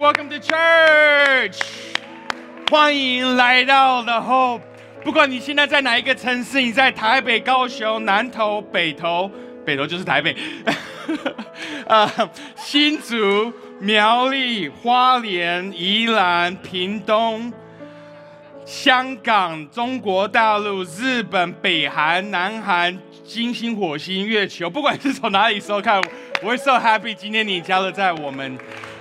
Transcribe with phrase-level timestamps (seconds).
[0.00, 1.58] Welcome to church，
[2.70, 4.60] 欢迎来到 The Hope。
[5.02, 9.28] 不管你现在在哪一个城市，你在台北、高雄、南投、北投，
[9.66, 10.36] 北投就是台北，
[11.88, 12.08] 啊，
[12.54, 17.52] 新竹、苗栗、花莲、宜兰、屏东、
[18.64, 22.96] 香港、中国大陆、日本、北韩、南韩、
[23.26, 26.00] 金星、火星、月球，不管是从哪里收看，
[26.40, 28.56] 我会 so happy 今天你加入在我们。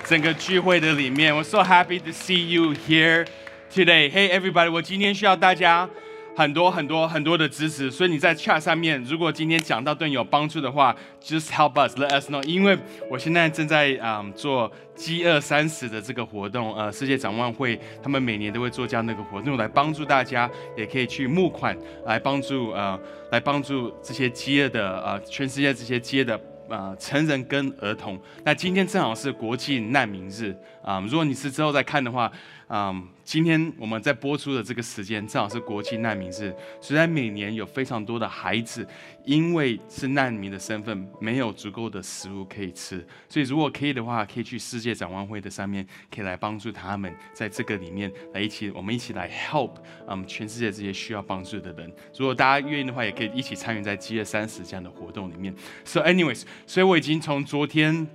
[0.07, 3.27] 整个聚会的里面，我 so happy to see you here
[3.69, 4.09] today.
[4.09, 5.89] Hey everybody，我今天需要大家
[6.33, 12.41] 很多很多很多的支持，所以你在 chat 上面，如果今天讲到对你有帮助的话，just help us，let us know。
[12.45, 12.77] 因为
[13.11, 22.97] 我现在正在嗯做饥饿三十的这个活动，呃，世界展望会他们每年都会做这样那个活动来帮助大家，也可以去募款来帮助呃
[23.31, 26.39] 来帮助这些饥饿的呃全世界这些饥饿的。
[26.69, 28.19] 啊，成人跟儿童。
[28.43, 30.99] 那今天正好是国际难民日啊！
[31.07, 32.31] 如果你是之后再看的话。
[32.69, 38.85] 嗯，今天我们在播出的这个时间正好是国际难民日，虽然每年有非常多的孩子
[39.23, 51.89] 因为是难民的身份，没有足够的食物可以吃，所以如果可以的话，可以去世界展望会的上面，可以来帮助他们，在这个里面来一起，我们一起来 help，嗯，全世界这些需要帮助的人。
[52.17, 55.55] 如果大家愿意的话，也可以一起参与在七月三十这样的活动里面。
[55.85, 58.05] So anyways，所以我已经从昨天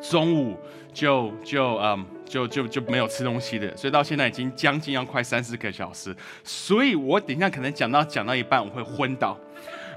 [0.00, 0.56] 中午
[0.92, 2.06] 就就嗯。
[2.30, 6.14] 就就就没有吃东西的，所以到现在已经将近要快三四个小时，
[6.44, 9.36] 所以我等一下可能讲到讲到一半我会昏倒。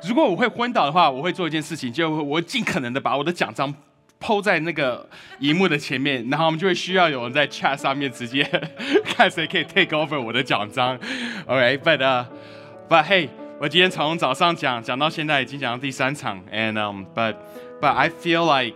[0.08, 3.74] 如果我会昏倒的话，我会做一件事情，就我会尽可能的把我的奖章
[4.20, 5.08] 抛在那个
[5.40, 8.44] 荧幕的前面，然后我们就会需要有人在 chat 上面直接
[9.06, 10.98] 看谁可以 take over 我的奖章。
[11.46, 17.36] OK，but uh，but hey，我今天从早上讲讲到现在已经讲到第三场，and um but
[17.80, 18.76] but I feel like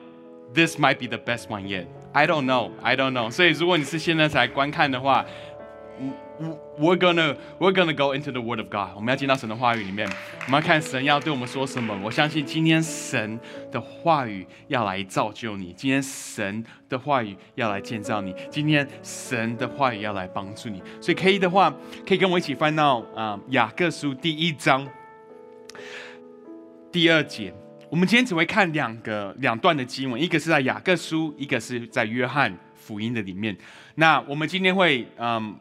[0.54, 1.88] this might be the best one yet。
[2.18, 3.30] I don't know, I don't know。
[3.30, 5.24] 所以如果你是现在才观看的话
[6.80, 8.96] ，We're gonna We're gonna go into the Word of God。
[8.96, 10.10] 我们要进到神的话语里面，
[10.48, 11.96] 我们要看神要对我们说什么。
[12.04, 13.40] 我相信今天神
[13.72, 20.82] 的话语要来造就你，今天神的话语要来建造你，今天神的话语要来帮助你。
[21.00, 21.72] 所以可以的话，
[22.08, 24.88] 可以跟我一起翻到啊雅各书第一章
[26.92, 27.54] 第二节。
[27.90, 33.56] 我们今天只会看两个两段的经文，一个是在雅各书，一个是在约翰福音的里面。
[33.96, 35.58] 那我们今天会嗯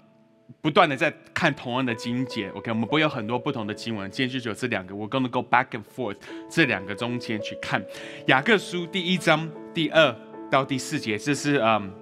[0.60, 2.72] 不断的在看同样的经节，OK？
[2.72, 4.94] 我们不会有很多不同的经文，今天就只有这两个。
[4.94, 6.16] 我 gonna go back and forth
[6.50, 7.80] 这两个中间去看
[8.26, 10.16] 雅各书第一章第二
[10.50, 11.92] 到第四节，这是嗯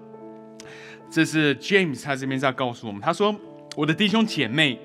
[1.11, 3.39] 这是 James 他这边在告诉我们，他说
[3.77, 4.79] ：“我的弟兄姐妹，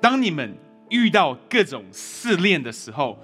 [0.00, 0.56] 当你们
[0.90, 3.16] 遇到各种试炼的时候。”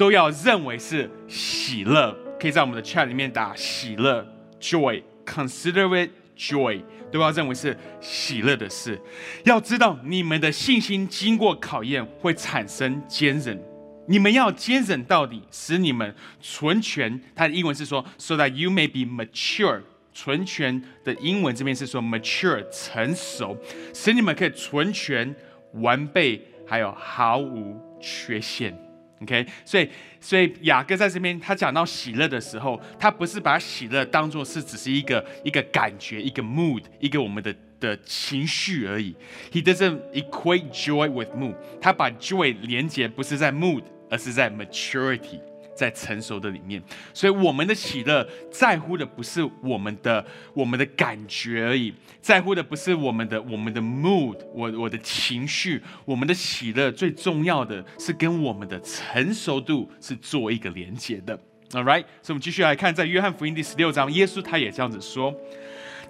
[0.00, 4.26] 都要认为是喜乐，可以在我们的 chat 里面打喜乐
[4.58, 8.98] joy，consider it joy，都要认为是喜乐的事。
[9.44, 13.62] 要知道你们的信心经过考验会产生坚韧，
[14.08, 17.20] 你们要坚韧到底，使你们存全。
[17.36, 19.82] 它的英文是说，so that you may be mature。
[20.14, 23.54] 存全的英文这边是说 mature 成熟，
[23.92, 25.36] 使你们可以存全
[25.74, 28.74] 完备，还有毫无缺陷。
[29.22, 29.86] OK，所以
[30.18, 39.14] 所以雅各在这边他讲到喜乐的时候，他不是把喜乐当做是只是一个一个感觉、一个 mood、一个我们的的情绪而已。
[39.52, 45.40] He doesn't equate joy with mood，他把 joy 连接不是在 mood，而是在 maturity。
[45.80, 46.82] 在成熟的里面，
[47.14, 61.34] 所以我们的喜乐在乎的不是我们的我们的感觉而已，在乎的不是我们的我们的 mood，我我的情绪，我们的喜乐最重要的是跟我们的成熟度是做一个连接的。
[61.70, 65.34] All right，所以我们继续来看，在约翰福音第十六章，耶稣他也这样子说，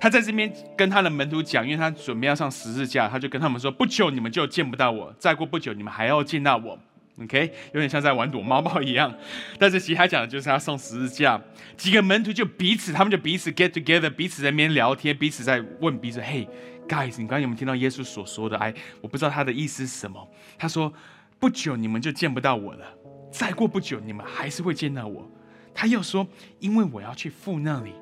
[0.00, 6.76] 他在这边跟他的门徒讲，因为他准备要上十字架，他就跟他们说：不久你们就见不到我，再过不久你们还要见到我。
[7.20, 9.14] OK，有点像在玩躲猫猫一样，
[9.58, 11.38] 但是其实他讲的就是他送十字架。
[11.76, 16.48] 几个门徒就彼此，他们就彼此 get together，彼此在那边聊天，彼此在问彼此：“Hey
[16.89, 18.56] guys，你刚刚有没有听到耶稣所说的？
[18.56, 18.72] 哎，
[19.03, 20.27] 我不知道他的意思是什么。
[20.56, 20.91] 他说
[21.39, 22.86] 不久你们就见不到我了，
[23.30, 25.30] 再过不久你们还是会见到我。
[25.74, 26.27] 他又说，
[26.59, 27.92] 因为我要去父那里，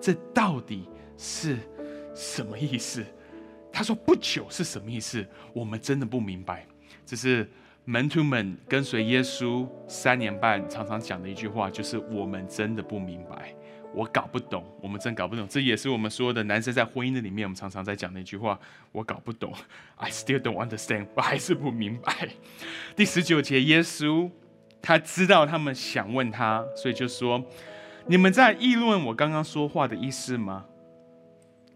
[0.00, 1.58] 这到底是
[2.14, 3.04] 什么意思？
[3.72, 5.26] 他说不久是什么意思？
[5.52, 6.64] 我们真的不明白，
[7.04, 7.50] 只是。
[7.84, 13.54] 门徒们跟随耶稣三年半，常常讲的一句话就是：“我们真的不明白，
[13.92, 18.58] 我搞不懂，我们真搞不懂。”这也是我们所有的男生在婚姻的里面，我们常常在讲的一句话
[18.92, 19.52] ：“我搞不懂，
[19.96, 22.28] I still don't understand，我还 是不明白。”
[22.94, 24.30] 第十九节，耶稣
[24.80, 27.44] 他知道他们想问他，所以就说
[28.06, 30.66] ：“你们在议论我刚刚说话的意思吗？”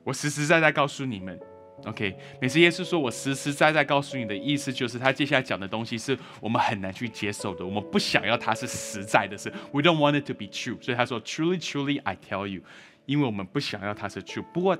[0.04, 1.40] 我实实在在告诉你们
[1.84, 2.16] ，OK。
[2.40, 10.82] 每次耶稣说我实实在在告诉你的意思，就是他接下来讲的东西是我们很难去接受的，我们不想要它是实在的，事 We don't want it to be true。
[10.82, 12.62] 所以他说 Truly, truly, I tell you，
[13.06, 14.78] 因为我们不想要它是 true，不过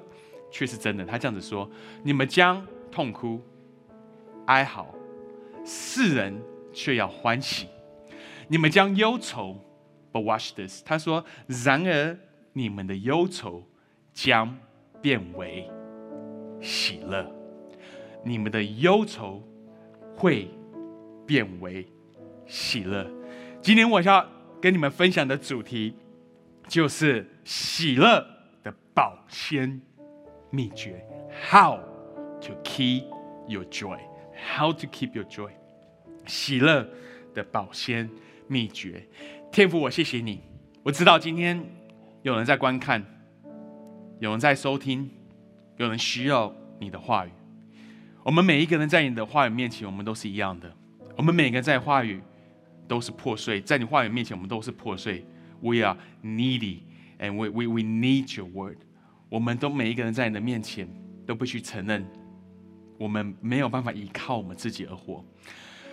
[0.51, 1.05] 却是真的。
[1.05, 1.69] 他这样子说：
[2.03, 3.43] 你们将痛哭、
[4.47, 4.95] 哀嚎，
[5.65, 6.41] 世人
[6.73, 7.67] 却要欢喜；
[8.49, 9.59] 你们将忧愁
[10.13, 10.83] ，But watch this。
[10.85, 11.25] 他说：
[11.65, 12.17] 然而
[12.53, 13.67] 你们的忧愁
[14.13, 14.57] 将
[15.03, 15.69] 变为
[16.65, 17.31] 喜乐，
[18.25, 19.47] 你们的忧愁
[20.17, 20.49] 会
[21.27, 21.87] 变为
[22.47, 23.07] 喜乐。
[23.61, 24.27] 今天我要
[24.63, 25.95] 跟你们分享的主题
[26.67, 28.27] 就是喜乐
[28.63, 29.79] 的保鲜
[30.49, 31.07] 秘诀
[31.51, 31.81] ：How
[32.41, 33.05] to keep
[33.47, 33.99] your joy?
[34.57, 35.51] How to keep your joy?
[36.27, 36.89] 喜乐
[37.35, 38.09] 的保鲜
[38.49, 39.07] 秘诀。
[39.53, 40.41] 天父，我谢谢你。
[40.83, 41.63] 我知道今天
[42.23, 43.05] 有人在观看。
[44.21, 45.11] 有人在收听，
[45.77, 47.31] 有人需要你的话语。
[48.23, 50.75] 我们每一个人在你的话语面前，我们都是一样的。
[51.17, 52.21] 我们每个人在话语
[52.89, 55.25] 都是破碎，在你话语面前，我们都是破碎。
[55.61, 56.79] We are needy,
[57.19, 58.79] and we we we need your word。
[59.29, 60.89] 我们都每一个人在你的面前
[61.27, 62.07] 都必须承认，
[62.99, 65.25] 我们没有办法依靠我们自己而活。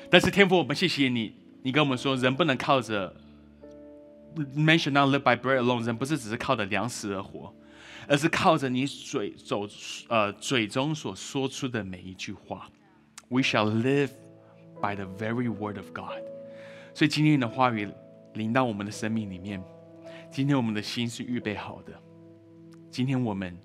[0.09, 3.15] 但是天父，我们谢谢你，你跟我们说，人不能靠着
[4.55, 7.53] mention not live by bread alone，人不是只是靠着粮食而活。
[8.07, 9.67] 而是靠着你嘴走
[10.09, 12.69] 呃嘴中所说出的每一句话
[13.29, 14.09] ，We shall live
[14.81, 16.23] by the very word of God。
[16.93, 17.89] 所以今天的话语
[18.33, 19.63] 临到我们的生命里面，
[20.29, 21.93] 今天我们的心是预备好的。
[22.89, 23.57] 今天我们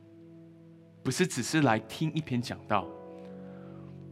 [1.03, 2.87] 不是只是来听一篇讲道，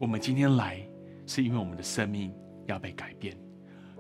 [0.01, 0.81] 我们今天来
[1.27, 2.35] 是因为我们的生命
[2.67, 3.37] 要被改变。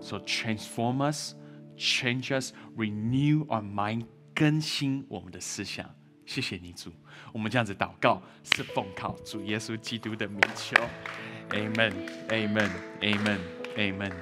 [0.01, 1.35] So transform us,
[1.77, 5.89] change us, renew our mind，更新我们的思想。
[6.27, 6.91] 谢谢你主，
[7.33, 10.75] 我们这样子祷告是奉靠主耶稣基督的名求
[11.51, 14.13] ，Amen，Amen，Amen，Amen。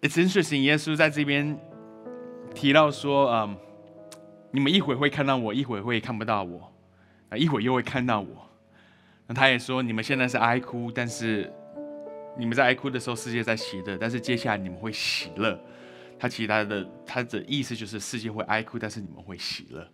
[0.00, 1.58] It's interesting，耶稣在这边
[2.54, 3.56] 提到说，嗯，
[4.52, 6.72] 你们一会会看到我，一会会看不到我，
[7.30, 8.48] 啊，一会又会看到我。
[9.26, 11.52] 那他也说，你们现在是哀哭，但是
[12.38, 15.60] 你们在哀哭的时候，世界在喜乐，但是接下来你们会喜乐。
[16.18, 19.88] 他其他的他的意思就是世界会哀哭，但是你们会喜乐。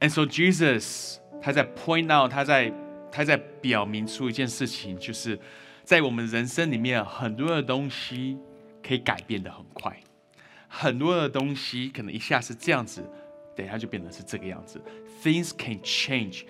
[0.00, 2.72] And so Jesus，他在 point out，他在
[3.10, 5.38] 他在表明出一件事情，就是
[5.84, 8.36] 在我们人生里面很多的东西
[8.82, 9.96] 可以改变的很快，
[10.68, 13.02] 很多的东西可能一下是这样子，
[13.54, 14.82] 等一下就变成是这个样子。
[15.22, 16.44] Things can change,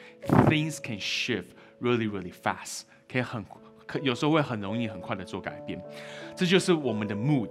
[0.48, 1.48] things can shift
[1.80, 3.44] really, really fast，可以很
[3.86, 5.80] 可有时候会很容易很快的做改变。
[6.34, 7.50] 这就是我们的 mood。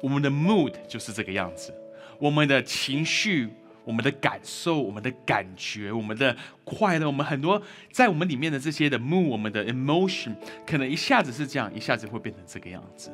[0.00, 1.74] 我们的 mood 就是这个样子，
[2.18, 3.48] 我们的情绪、
[3.84, 7.60] 我们的感受、我们的感觉、我们的快乐，我们很多
[7.90, 10.34] 在我们里面的这些的 mood，我们的 emotion，
[10.66, 13.10] 可能一下子是这样，一下子会变成这个样子。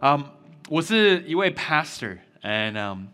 [0.00, 0.34] 啊，
[0.68, 3.06] 我是一位 pastor，and um,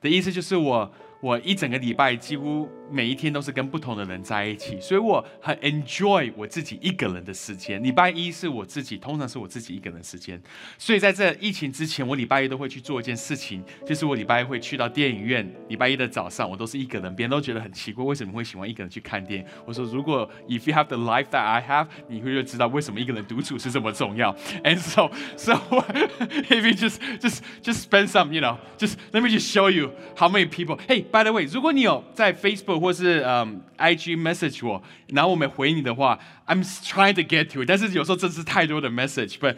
[0.00, 0.92] 的意思就是我。
[1.22, 7.82] 我一整个礼拜几乎每一天都是跟不同的人在一起，所以我很 enjoy 我自己一个人的时间。
[7.82, 10.40] 礼拜一是我自己，通常是我自己一个人时间。
[10.78, 15.46] 所以在这疫情之前，我礼拜一都会去做一件事情，就是我礼拜一会去到电影院。
[15.68, 19.46] 礼拜一的早上，我都是一个人，别人都觉得很奇怪，为什么会喜欢一个人去看电影？
[19.64, 24.34] 我说，如果 if you have the life that I have，你会就知道为什么一个人独处是这么重要。
[24.62, 25.54] And so so
[26.48, 29.90] if you just just just spend some you know just let me just show you
[30.16, 37.50] how many people hey By the way，如果你有在 Facebook 或是嗯 IG message 我，然后我没回你的话，I'm trying to get
[37.52, 39.56] to，但是有时候真是太多的 message，but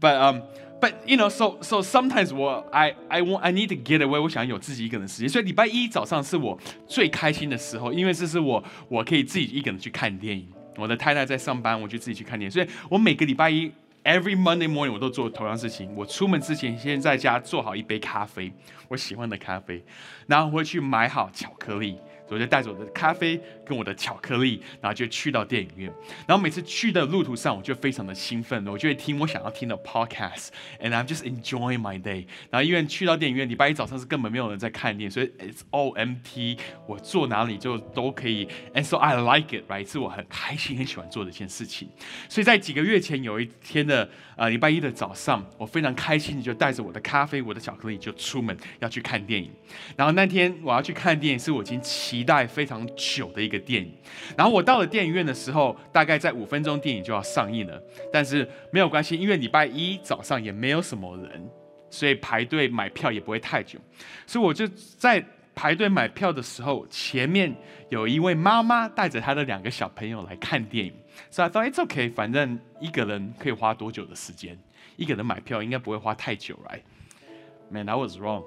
[0.00, 0.40] but um
[0.80, 13.70] but you know so so sometimes 我 I I want I need to get away，我想有自己一个人的时间，所以礼拜一早上是我最开心的时候，因为这是我我可以自己一个人去看电影，我的太太在上班，我就自己去看电影，所以我每个礼拜一。
[14.04, 15.94] Every Monday morning，我都做同样事情。
[15.94, 18.52] 我出门之前，先在家做好一杯咖啡，
[18.88, 19.80] 我喜欢的咖啡，
[20.26, 21.96] 然后会去买好巧克力。
[22.32, 23.38] 我就带着我的咖啡
[23.72, 25.90] 跟我的巧克力，然后就去到电影院。
[26.26, 32.26] 然后每次去的路途上，我就非常的兴奋，我就会听我想要听的 podcast，and I'm just enjoying my day。
[32.50, 36.58] 然后因为去到电影院，礼拜一早上是根本没有人在看电影，所以 it's all empty。
[36.86, 39.90] 我坐哪里就都可以，and so I like it，right？
[39.90, 41.88] 是我很开心、很喜欢做的一件事情。
[42.28, 49.50] 所以在几个月前有一天的呃礼拜一的早上，我非常开心的就带着我的咖啡、我的巧克力就出门要去看电影。
[49.96, 51.80] 然后那天我要去看电影，是我已经。
[52.02, 53.92] 期待非常久的一个电影，
[54.36, 61.50] 然后我到了电影院的时候，大概在五分钟电影就要上映了，但是没有关系，因为礼拜一早上也没有什么人，
[61.90, 63.78] 所以排队买票也不会太久，
[64.26, 64.66] 所以我就
[64.98, 67.54] 在排队买票的时候，前面
[67.90, 70.92] 有一位妈妈带着她的两个小朋友来看电影。
[71.30, 74.58] So I thought it's okay，反正一个人可以花多久的时间？
[74.96, 78.44] 一个人买票应该不会花太久，right？Man, I was wrong。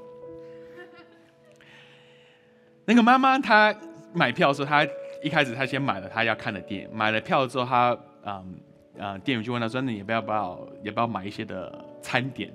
[2.85, 3.75] 那个妈妈她
[4.13, 4.87] 买票的时候，她
[5.25, 8.55] 一开始他先买了他要看的电影，买了票之后，他嗯
[8.99, 12.53] 嗯，店员就问他说：“你要不要不要也不要买一些的餐点？”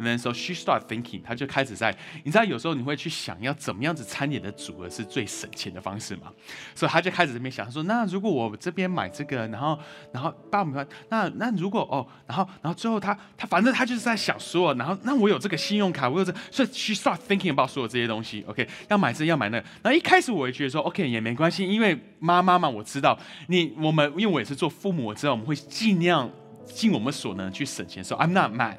[0.00, 6.32] And then so she start thinking，她就开始在，你知道有时候你会去想要怎么样子餐点的组合是最省钱的方式嘛？
[6.74, 9.78] 所以她就开始这边想，说那如果我这边买这个，然后
[10.10, 18.42] 然后爆米花，那那如果哦，然后然后最后她她反正她就是在想说，然后那我有这个信用卡，我有这，所以 she start thinking about 所有这些东西。
[18.48, 26.30] OK，要买这要买那，然后一开始我也觉得说 OK 也没关系，因为妈妈嘛，我知道你我们因为我也是做父母，我知道我们会尽量
[26.64, 28.02] 尽我们所能去省钱。
[28.02, 28.78] So I'm not mad。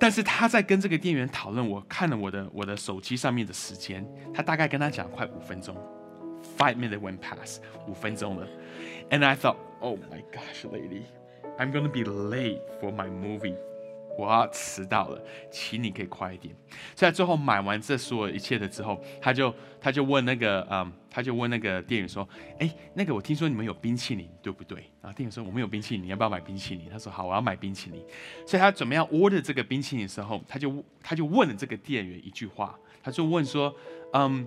[0.00, 5.76] 但是他在跟这个店员讨论，我看了我的我的手机上面的时间，他大概跟他讲快五分钟
[6.56, 8.48] ，five minute went past，五分钟了
[9.10, 11.02] ，and I thought, oh my gosh, lady,
[11.58, 13.54] I'm gonna be late for my movie，
[14.18, 16.54] 我要迟到了，请你可以快一点。
[16.94, 20.92] 在最后买完这所有一切的之后，他就他就问那个嗯。
[21.12, 22.26] 他就问那个店员说
[22.60, 28.00] ：“哎，那个我听说你们有冰淇淋，对不对？”然后店员说：“我们有冰淇淋，你要不要买冰淇淋？”他说：“好，我要买冰淇淋。”
[28.46, 33.74] 所以他准备要 order 这个冰淇淋的时候，他就他就问了这个店员一句话，他就问说
[34.14, 34.46] ：“嗯，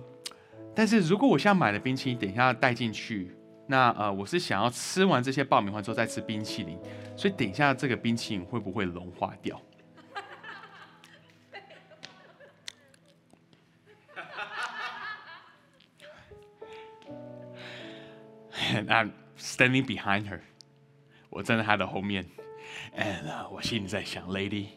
[0.74, 3.30] 但是如果我现在买了冰淇淋，等一下要带进去，
[3.66, 6.78] 那呃，我是想要吃完这些爆米花之后再吃冰淇淋，
[7.16, 9.60] 所以等一下这个冰淇淋会不会融化掉？”
[18.74, 20.40] And I'm standing behind her，
[21.30, 22.26] 我站在她的后面
[22.96, 24.68] ，and 我心里在想，Lady，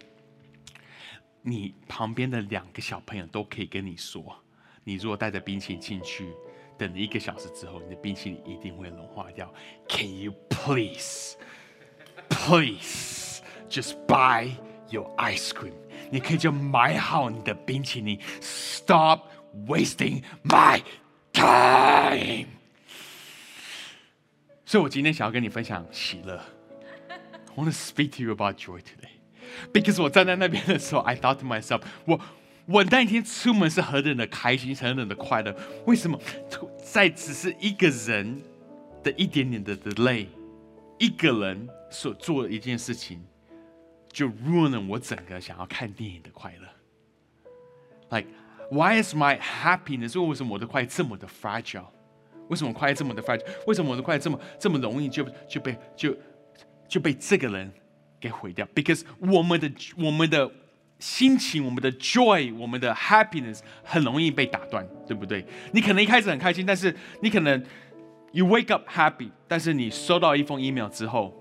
[1.42, 4.44] 你旁边的两个小朋友都可以跟你说，
[4.84, 6.32] 你如果带着冰淇淋进去，
[6.79, 9.53] 等了一个小时之后，你的冰淇淋一定会融化掉。
[9.89, 11.37] Can you please,
[12.29, 14.51] please just buy
[14.91, 15.75] your ice cream？
[16.11, 19.21] 你可以就买好你的冰淇淋，Stop
[19.67, 20.83] wasting my
[21.33, 22.49] time。
[24.65, 26.41] 所以我今天想要跟你分享喜乐。
[27.09, 29.11] I want to speak to you about joy today,
[29.73, 32.19] because 我站在那边的时候，I thought to myself，我
[32.68, 35.56] 我那一天出门是何等的开心，何等的快乐。
[35.86, 36.20] 为什么
[36.84, 38.42] 在只是一个人
[39.02, 40.28] 的一点点的的累，
[41.00, 43.24] 一个人所做的一件事情，
[44.12, 46.68] 就 ruin 了我整个想要看电影的快乐。
[48.10, 48.28] Like
[48.70, 50.22] why is my happiness？
[50.22, 51.86] 为什么我的快乐这么的 fragile？
[52.50, 53.46] 为什么快乐这么的 fragile？？
[53.66, 56.14] 为什么我的快乐这么这么容易就就被就
[56.90, 57.72] 就被这个人
[58.20, 60.52] 给毁掉？Because 我们的我们的
[61.00, 65.46] 心情、我们的 joy、我们的 happiness 很容易被打断，对不对？
[65.72, 67.64] 你可能一开始很开心，但是你可能
[68.32, 71.34] you wake up happy，但是你收到一封 email 之后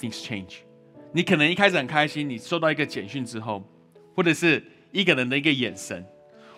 [0.00, 0.56] ，things change。
[1.12, 3.62] 你可能一开始很开心，你收到一个简讯之后，
[4.14, 6.04] 或者是一个人的一个眼神，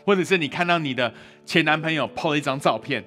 [0.04, 1.12] 或者是你看到你的
[1.44, 3.04] 前男朋友 po 了一张照片。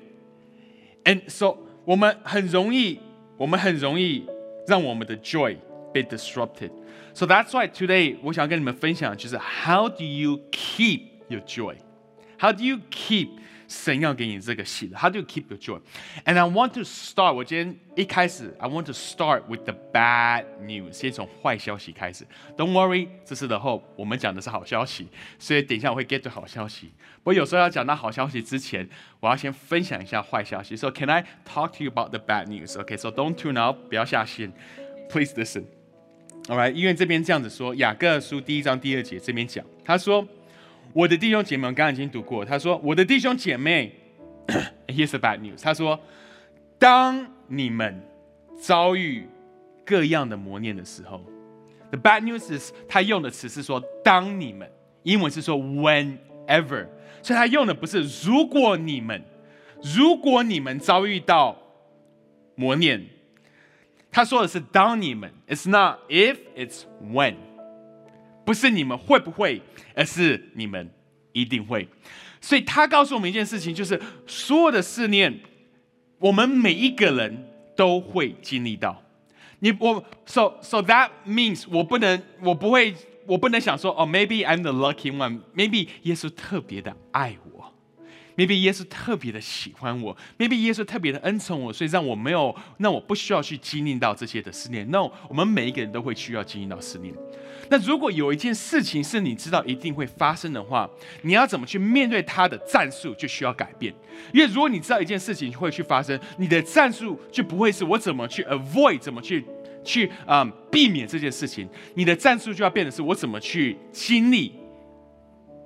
[1.03, 2.99] And so 我们很容易，
[3.37, 4.25] 我们很容易
[4.67, 5.57] 让我们的 joy
[5.91, 6.69] 被 disrupted.
[7.14, 11.76] So that's why today 我想跟你们分享，就是 How do you keep your joy?
[12.38, 13.30] How do you keep
[13.68, 14.98] 神要给你这个喜乐？
[14.98, 15.80] How do you keep your joy?
[16.24, 17.32] And I want to start.
[17.34, 22.26] 我今天一开始，I want to start with the bad news，先从坏消息开始。
[22.56, 25.08] Don't worry，这次的后我们讲的是好消息，
[25.38, 26.92] 所以等一下我会 get 到好消息。
[27.24, 30.76] 不过有时候要讲到好消息之前，我要先分享一下坏消息。
[30.76, 32.74] So can I talk to you about the bad news?
[32.74, 34.52] Okay, so don't tune out，不要下线，
[35.10, 35.64] Please listen.
[36.47, 40.27] Alright，因为这边这样子说，雅各书第一章第二节这边讲，他说。
[40.93, 42.43] 我的弟兄姐妹，刚刚已经读过。
[42.43, 43.95] 他说：“我的弟兄姐妹，
[44.87, 45.97] Here's the bad news。”他说
[46.77, 48.03] ：“当你们
[48.59, 49.25] 遭遇
[49.85, 51.23] 各样的磨练的时候
[51.91, 54.69] ，the bad news is 他用的词是说‘当你们’，
[55.03, 56.87] 英文是说 ‘whenever’，
[57.23, 59.23] 所以他用的不是‘如果你们’，
[59.95, 61.57] 如果你们遭遇到
[62.55, 63.01] 磨练，
[64.11, 65.31] 他说的是‘当你们’。
[65.47, 67.35] It's not if, it's when。”
[68.43, 69.61] 不是你们会不会，
[69.95, 70.91] 而是你们
[71.31, 71.87] 一定会。
[72.41, 75.39] 所以他告诉我们一件事情，就是所有的试炼，
[76.17, 79.01] 我们每一个人都会经历到。
[79.59, 82.95] 你我，so so that means 我不能，我不会，
[83.27, 87.60] 我不能想说，哦，maybe I'm the lucky one，maybe 耶稣特别的爱我。
[88.35, 94.89] ，maybe 耶稣特别的喜欢我，maybe 耶稣特别的恩宠我，所以让我没有，那我不需要去经历到这些的思念。
[94.89, 97.13] No，我们每一个人都会需要经历到思念。
[97.69, 100.89] 那如果有一件事情是你知道一定会发生的话，
[101.21, 103.93] 你要怎么去面对它的战术就需要改变。
[104.33, 109.45] 因为如果你知道一件事情会去发生，你的战术就不会是我怎么去 avoid，怎么去
[109.85, 111.65] 去啊避免这件事情。
[111.93, 114.53] 你的战术就要变得是我怎么去经历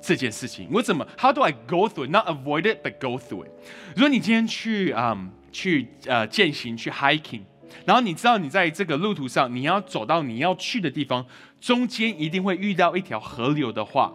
[0.06, 0.68] 这件事情。
[0.72, 3.52] 我怎么 How do I go through not avoid it but go through it？
[3.96, 5.18] 如果你今天去啊
[5.52, 7.42] 去呃践行去 hiking。
[7.84, 11.26] 然后你知道，你在这个路途上，你要走到你要去的地方，
[11.60, 14.14] 中间一定会遇到一条河流的话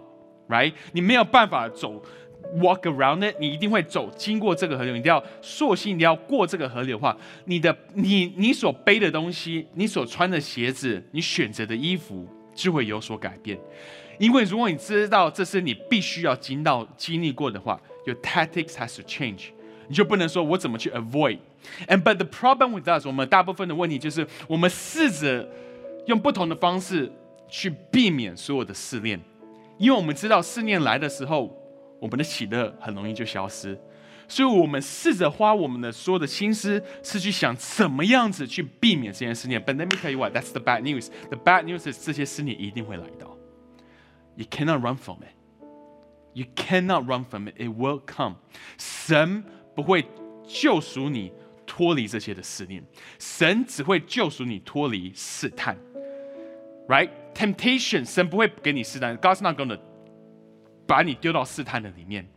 [0.49, 0.73] ，right？
[0.92, 2.02] 你没有办法走
[2.56, 13.59] walk around it，你一定会走经过这个河流，你一定要索性你要过这个河流的话，你的你你所背的东西，你所穿的鞋子，你选择的衣服就会有所改变。
[14.21, 19.47] 因为如果你知道这是你必须要经到经历过的话，your tactics has to change。
[19.89, 25.49] 你就不能说我怎么去 avoid，and but the problem with us，我们大部分的问题就是我们试着
[26.07, 27.11] 用不同的方式
[27.49, 29.19] 去避免所有的试炼，
[29.79, 31.50] 因为我们知道试炼来的时候，
[31.99, 33.77] 我们的喜乐很容易就消失，
[34.29, 39.59] 所以我们试着花我们的所有的心思是去想怎么样子去避免这件试炼。
[39.61, 41.09] But let me tell you what，that's the bad news。
[41.31, 43.35] The bad news is 这些试炼一定会来到
[44.40, 48.37] ，you cannot run from it，you cannot run from it，it will come。
[48.78, 49.44] 神。
[49.73, 50.04] 不会
[50.44, 51.32] 救赎你
[51.64, 52.82] 脱离这些的试炼，
[53.18, 55.78] 神只会救赎你脱离试探
[56.88, 59.78] ，right？Temptation，神不会给你试探，God's not gonna
[60.87, 62.28] 把你丢到试探的里面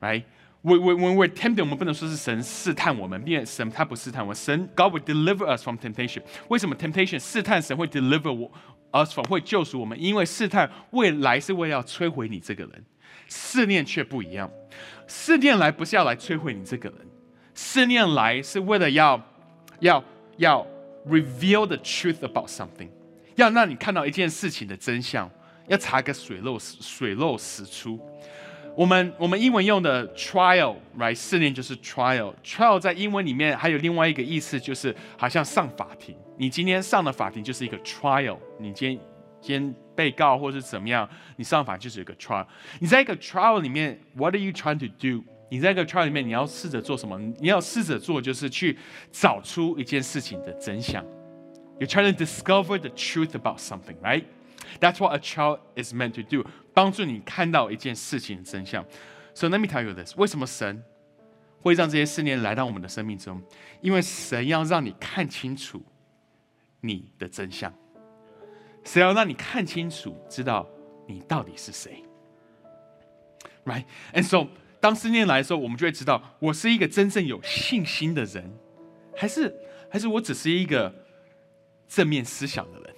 [0.00, 0.24] Right?
[0.62, 6.22] We, we, when we're tempted，我们不能说是神试探我们，因为神他不试探我，神 God will deliver us from temptation。
[6.48, 8.50] 为什么 temptation 试探神会 deliver 我
[8.92, 10.00] 而否会救赎我们？
[10.00, 12.84] 因为试探未来是为了要摧毁你这个人。
[13.28, 14.50] 试炼却不一样，
[15.06, 16.98] 试炼来不是要来摧毁你这个人，
[17.54, 19.18] 试炼来是为了要
[19.80, 20.04] 要
[20.36, 20.66] 要
[21.06, 22.90] reveal the truth about something，
[23.36, 25.30] 要让你看到一件事情的真相，
[25.66, 27.98] 要查个水漏水漏石出。
[28.76, 31.14] 我们我们英文用的 trial，right？
[31.14, 36.16] 试炼就是 trial，trial 在英文里面还有另外一个意思，就是好像上法庭。
[36.36, 38.98] 你今天上的法庭就是一个 trial，你今天
[39.40, 39.74] 今天。
[39.94, 41.06] 被告或是怎么样，
[41.36, 42.46] 你上法庭就是一个 trial。
[42.80, 45.22] 你在一个 trial 里面，What are you trying to do？
[45.50, 47.18] 你在一个 trial 里面，你要试着做什么？
[47.38, 48.78] 你要试着做就是去
[49.10, 51.04] 找出一件事情的真相。
[51.78, 54.24] You're trying to discover the truth about something, right?
[54.80, 58.84] That's what a child is meant to do，帮助你看到一件事情的真相。
[59.34, 60.82] So let me tell you this：为什么神
[61.60, 63.42] 会让这些试炼来到我们的生命中？
[63.80, 65.82] 因为神要让你看清楚
[66.80, 67.72] 你的真相。
[68.84, 70.68] 是要让你看清楚，知道
[71.06, 72.02] 你到底是谁
[73.64, 74.48] ，right？And so，
[74.80, 78.52] 当思念来的时候，我们就会知道，我是一个真正有信心的人，
[79.16, 79.54] 还是
[79.88, 80.92] 还是我只是一个
[81.86, 82.92] 正面思想的人？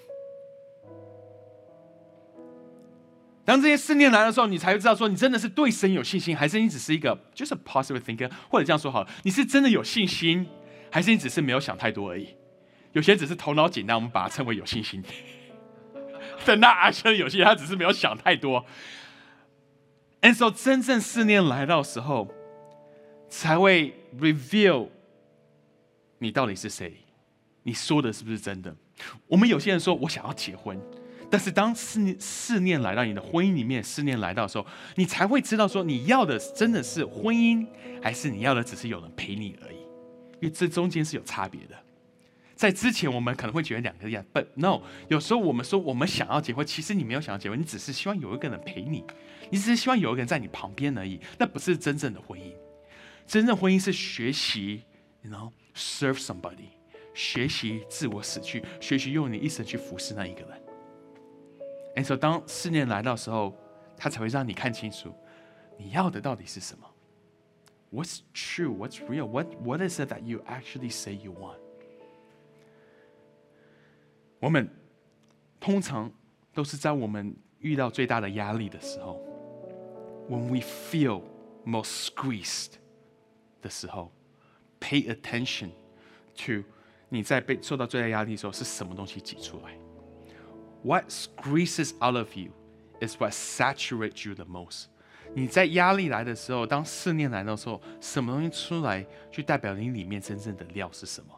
[3.44, 8.30] 当这些思念来的时候，你才会知道，说你真的是对神有信心，还是你只是一个就是 positive thinker？
[8.48, 10.46] 或者这样说好了，你是真的有信心，
[10.90, 12.28] 还是你只是没有想太多而已？
[12.92, 15.02] 有些只是头脑简单，我们把它称为有信心。
[16.46, 18.64] 但那阿生有些他只是没有想太多。
[20.22, 22.32] And so，真正思念来到时候，
[23.28, 24.88] 才会 reveal
[26.18, 26.94] 你到底是谁，
[27.64, 28.74] 你说的是不是真的？
[29.26, 30.80] 我们有些人说我想要结婚，
[31.30, 37.66] 但是当思念思念来到你的婚姻里面，思念来到的时候，你才会知道说你要的真的是婚姻，
[38.02, 39.76] 还是你要的只是有人陪你而已？
[40.40, 41.76] 因为这中间是有差别的。
[42.54, 49.04] 在之前，我们可能会觉得两个样，But no，有时候我们说我们想要结婚，其实你没有想要结婚，你只是希望有一个人陪你，
[49.50, 52.52] 你只是希望有一个人在你旁边而已，那不是真正的婚姻。
[53.26, 54.82] 真正婚姻是学习
[55.22, 56.68] ，you know，serve somebody，
[57.12, 60.63] 学习自我死去，学习用你一生去服侍那一个人。
[61.94, 63.54] And so，当思念来到的时候，
[63.96, 65.14] 他才会让你看清楚，
[65.78, 66.90] 你要的到底是什么。
[67.92, 68.76] What's true?
[68.76, 69.26] What's real?
[69.28, 71.58] What What is it that you actually say you want?
[74.40, 74.68] 我们
[75.60, 76.12] 通常
[76.52, 79.22] 都是在我们遇到最大的压力的时候
[80.28, 81.22] ，when we feel
[81.64, 82.72] most squeezed
[83.62, 84.12] 的时候
[84.80, 85.70] ，pay attention
[86.34, 86.68] to
[87.08, 89.78] 你在被受到最大压力的时候是什么东西挤出来。
[90.83, 92.51] What squeezes out of you
[93.01, 94.85] is what saturates you the most。
[95.33, 101.29] 你在压力来的时候，当思念来的时候，什么东西出来，就代表你里面真正的料是什么？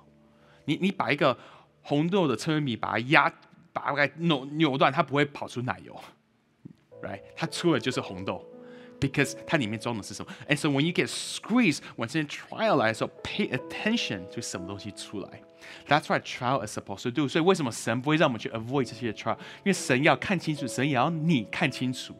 [0.65, 1.37] 你你把一个
[1.81, 3.33] 红豆的车米把它压，
[3.73, 5.99] 把它扭扭断，它不会跑出奶油，
[7.01, 7.21] right？
[7.35, 8.45] 它出的就是红豆。
[9.01, 10.31] because 它里面装的是什么？
[10.47, 15.41] And so when you get squeezed，when 这些 trial 来的时候，pay attention to 什么东西出来。
[15.87, 17.27] That's what trial is supposed to do。
[17.27, 19.37] 所以为什么神不会让我们去 avoid 这些 trial？
[19.59, 22.15] 因为神要看清楚，神也要你看清楚，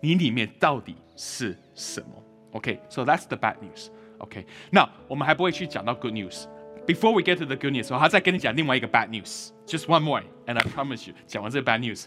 [0.00, 2.08] 你里面到底是什么。
[2.52, 3.06] OK，so、okay?
[3.06, 10.00] that's the bad news。OK，那我们还不会去讲到 good news。Before we get to the good news，我还再跟你讲另外一个 bad news。Just one
[10.00, 12.04] more，and I promise you，讲完这个 bad news，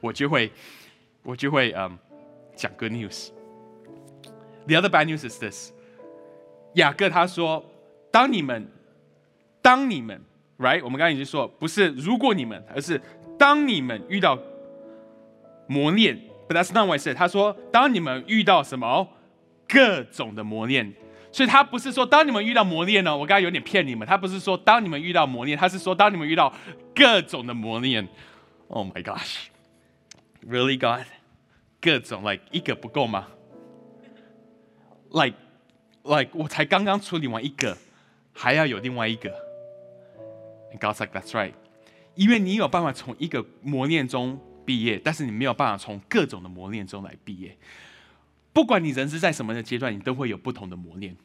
[0.00, 0.52] 我就会
[1.22, 1.90] 我就会嗯。
[1.90, 1.94] Um,
[2.58, 5.70] 讲 good news。The other bad news is this。
[6.74, 8.68] 雅各他说：“当你们，
[9.63, 10.21] 当你们
[10.59, 10.83] ，right？
[10.83, 13.01] 我们刚刚已经说，不是如果你们，而是
[13.39, 14.37] 当你们遇到
[15.65, 16.19] 磨练。
[16.47, 17.15] But that's not what I said。
[17.15, 19.07] 他说，当你们遇到什么
[19.67, 20.93] 各种的磨练，
[21.31, 24.05] 所以他不是说当你们遇到磨练呢，我刚刚有点骗你们。
[24.05, 26.53] 他不是说当你们遇到磨练，他是说当你们遇到
[26.93, 28.07] 各种的磨练。
[28.67, 31.07] Oh my gosh，really God？
[31.79, 33.27] 各种，like 一个不够吗
[35.11, 35.37] ？like
[36.03, 37.77] like 我才刚刚处理完一个，
[38.33, 39.33] 还要有另外一个。
[40.79, 41.53] God's like that's right，
[42.15, 47.57] 因为你有办法从一个磨练中毕业，但是你没有办法从各种的磨练中来毕业。
[48.51, 51.15] 不管你人是在什么的阶段，你都会有不同的磨练。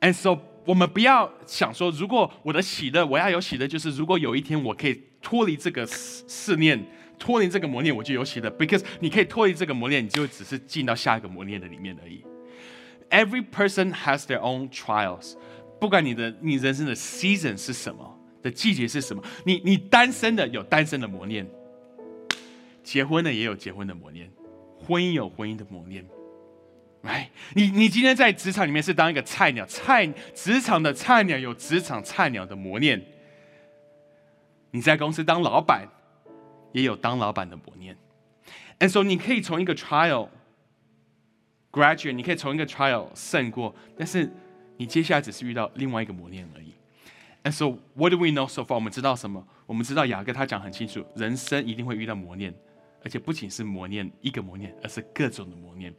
[0.00, 6.86] And so 我们不要想说，如果我的喜乐，我要有喜乐，就是如果有一天我可以脱离这个试炼。
[7.18, 12.24] 脱离这个磨练，我就有喜乐，because 你可以脱离这个磨练，你就只是进到下一个磨练的里面而已。
[13.10, 15.34] Every person has their own trials，
[15.80, 21.46] 不管你的你人生的 season 是什么，的季节是什么，你你单身的有单身的磨练，
[22.82, 24.30] 结婚的也有结婚的磨练，
[24.78, 26.04] 婚姻有婚姻的磨练。
[27.02, 33.02] 哎，你你今天在职场里面是当一个菜鸟，菜职场的菜鸟有职场菜鸟的磨练。
[34.70, 35.88] 你在公司当老板。
[36.72, 37.96] 也有当老板的磨练
[38.78, 40.28] ，and so 你可以从一个 trial
[41.72, 44.30] graduate，你可以从一个 trial 胜过，但是
[44.76, 46.74] 你接下来只是遇到另外一个磨练而已。
[47.50, 48.74] So what do we know so far？
[48.74, 49.46] 我们知道什么？
[49.66, 52.54] 我们知道雅各他讲很清楚，人生一定会遇到磨练，
[53.04, 55.94] 而且不仅是磨练一个磨练，而是各种的磨练，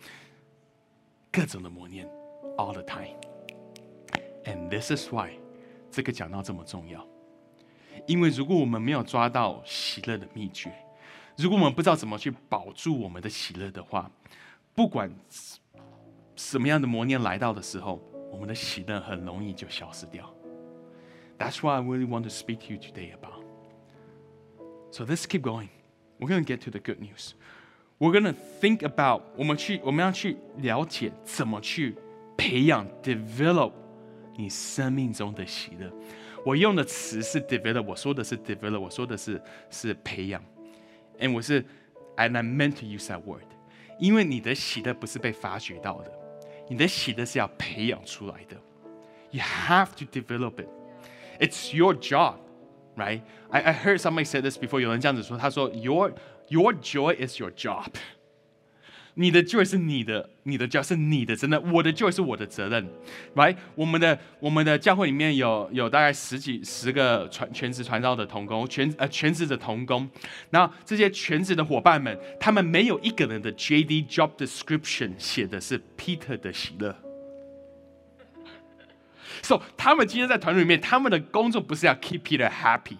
[1.32, 2.08] 各种的磨练
[2.58, 3.16] ，all the time。
[4.46, 5.32] And this is why
[5.92, 7.06] 这个讲到这么重要。
[8.08, 10.72] 因为如果我们没有抓到喜乐的秘诀，
[11.38, 14.10] 如果我们不知道怎么去保住我们的喜乐的话，
[14.74, 15.12] 不管
[16.36, 20.34] 什么样的磨练来到的时候，我们的喜乐很容易就消失掉。
[21.38, 23.44] That's why I really want to speak to you today about.
[24.90, 25.68] So let's keep going.
[26.20, 27.35] We're going to get to the good news.
[27.99, 31.97] We're going to think about 我们去我们要去了解怎么去
[32.37, 33.73] 培养 develop
[34.37, 35.92] 你生命中的喜乐。
[36.44, 40.42] 我用的词是 develop，我说的是 develop，我说的是是培养。
[41.18, 41.62] And 我是
[42.16, 43.47] and I meant to use that word，
[43.99, 46.12] 因为你的喜乐不是被发掘到的，
[46.68, 48.57] 你的喜乐是要培养出来的。
[49.31, 50.68] You have to develop it.
[51.39, 52.36] It's your job,
[52.95, 53.21] right?
[53.49, 54.82] I I heard somebody say this before.
[54.82, 56.12] 有人这样子说，他说 Your
[56.49, 57.86] your joy is your job.
[59.15, 62.88] 你的 joy 是你的，你的 joy 是你的，真的，我的 joy 是我的责任
[63.36, 63.56] ，right？
[63.75, 70.08] 我们的我们的教会里面有有大概十几十个传全职传道的童工，全呃全职的童工，
[70.52, 76.95] 那这些全职的伙伴们，他们没有一个人的 JD job description 写的是 Peter 的喜乐
[79.41, 82.97] ，so 他们今天在团队里面，他们的工作不是要 keep Peter happy，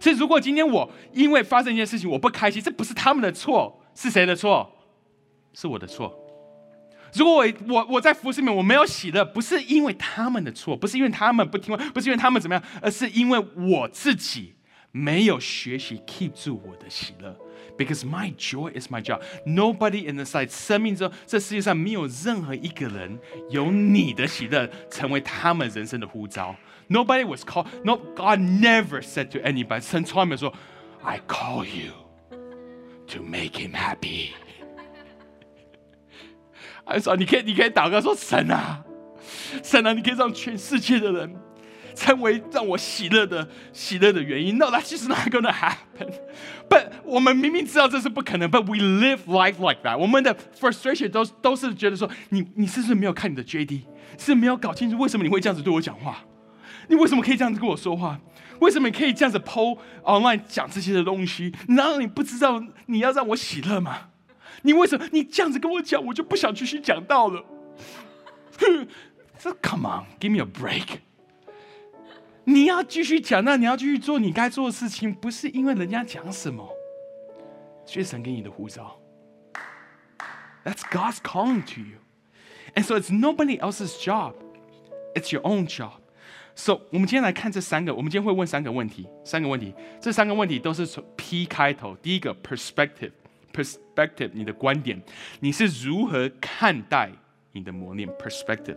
[0.00, 4.72] 所以如果今天我因为发生一件事情我不开心，这不是他们的错，是谁的错？
[5.52, 6.14] 是我的错。
[7.14, 14.54] 如果我我我在服侍里面我没有喜乐，不是因为他们的错，不是因为他们不听话，不是因为他们怎么样，而是因为我自己
[14.92, 17.34] 没有学习 keep 住我的喜乐。
[17.77, 19.21] Because my joy is my job.
[19.45, 23.17] Nobody in the side 生命中这世界上没有任何一个人
[23.49, 26.55] 有你的喜乐成为他们人生的呼召。
[26.89, 27.67] Nobody was called.
[27.83, 29.79] No, God never said to anybody.
[29.81, 30.53] 神从来没有说，
[31.01, 31.93] I call you
[33.07, 34.31] to make him happy.
[36.83, 38.83] 还说你可以，你可以祷告说神啊，
[39.63, 41.33] 神啊，你可以让全世界的人
[41.96, 44.58] 成为让我喜乐的喜乐的原因。
[44.58, 46.12] No, that's just not gonna happen.
[46.68, 49.96] But 我们明明知道这是不可能，But we live life like that.
[49.98, 53.80] 我们的 frustration 都都是觉得说，你你是不是没有看你的 JD？
[54.18, 56.24] 是没有搞清楚为什么你会这样子对我讲话？
[56.88, 58.20] 你为什么可以这样子跟我说话？
[58.60, 61.52] 为什么你可以这样子 PO online 讲这些的东西？
[61.68, 64.08] 难道你不知道你要让我喜乐吗？
[64.62, 67.44] 你为什么你这样子跟我讲，我就不想继续讲到了？
[69.38, 71.00] 这 Come on, give me a break。
[72.48, 76.64] 你要继续讲，那你要继续做你该做的事情，不是因为人家讲什么，
[77.84, 78.96] 是神给你的护照。
[80.64, 81.98] That's God's calling to you.
[82.74, 84.34] And so it's nobody else's job.
[85.16, 85.94] It's your own job.
[86.54, 91.96] So 我们今天来看这三个，我们今天会问三个问题，三个问题，这三个问题都是从 P 开头。
[91.96, 95.02] 第一个 perspective，perspective，你的观点，
[95.40, 97.10] 你是如何看待
[97.52, 98.76] 你的磨练？perspective，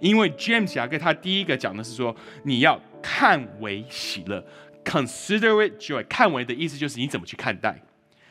[0.00, 4.44] 因为 James 雅各他第一个讲的是说，你要看为喜乐
[4.84, 6.04] ，consider it joy。
[6.08, 7.80] 看为的意思就是你怎么去看待。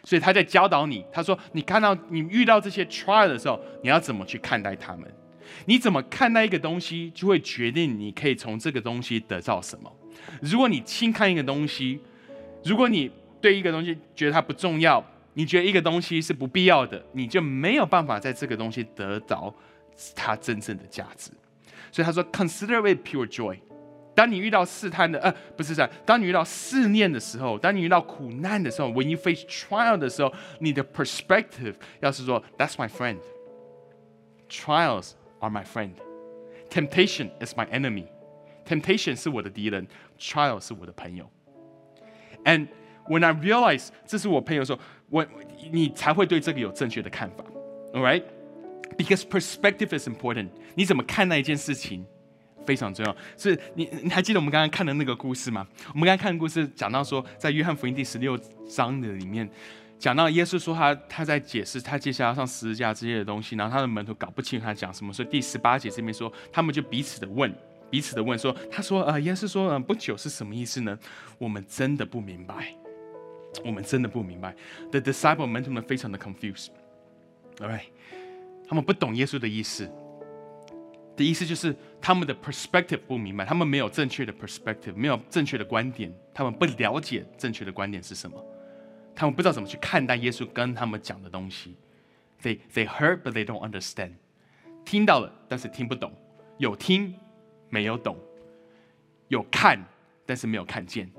[0.03, 5.05] 所以他在教导你，他说：“你看到你遇到这些 trial 的时候，你要怎么去看待他们？
[5.65, 9.91] 你怎么看待一个东西，就会决定你可以从这个东西得到什么。
[10.41, 11.99] 如果你轻看一个东西，
[12.63, 19.53] 如果你对一个东西觉得它不重要，你觉得一个东西是不必要的，你就没有办法在这个东西得到
[20.15, 21.29] 它真正的价值。
[21.91, 23.59] 所以他说：‘Consider it pure joy。’
[24.18, 25.90] 当你遇到试探的，呃，不是这样。
[26.06, 33.18] 当你遇到试炼的时候，当你遇到苦难的时候，when you face trial 的时候，你的 perspective 要是说，That's my friend.
[34.48, 35.94] Trials are my friend.
[36.70, 38.06] Temptation is my enemy.
[38.64, 39.88] Temptation 是我的敌人，
[40.18, 41.28] trial 是我的朋友。
[42.44, 42.68] And
[43.08, 45.26] when I realize 这是我朋友的时候，我
[45.72, 47.44] 你才会对这个有正确的看法，
[47.92, 48.22] all right?
[48.96, 50.50] Because perspective is important.
[50.76, 52.06] 你怎么看待一件事情？
[52.65, 55.67] 非常重要，是你你还记得我们刚刚看的那个故事吗？
[55.93, 58.37] 我们刚刚看的故事讲到说，在约翰福音第十六
[58.69, 59.49] 章的里面，
[59.97, 67.53] 讲到耶稣说他他在解释他接下来要上十字架这些的东西，然后他的门徒搞不清楚他讲什么，所以第十八节这边说，他们就彼此的问，
[67.89, 70.97] 彼此的问说，他说呃，耶稣说呃不久是什么意思呢？
[71.37, 72.73] 我们真的不明白，
[73.65, 74.55] 我们真的不明白。
[74.91, 77.85] The disciple 门徒们非常的 confused，all right，
[78.67, 79.89] 他们不懂耶稣的意思。
[81.17, 88.43] 的意思就是他们的 perspective 不明白，他们没有正确的 perspective，没有正确的观点，他们不了解正确的观点是什么，
[89.15, 91.75] 他们不知道怎么去看待耶稣跟他们讲的东西。
[92.41, 94.13] They they heard but they don't understand，
[94.85, 96.13] 听到了但是听不懂，
[96.57, 97.13] 有听
[97.69, 98.17] 没有懂，
[99.27, 99.83] 有看
[100.25, 101.11] 但是没有看见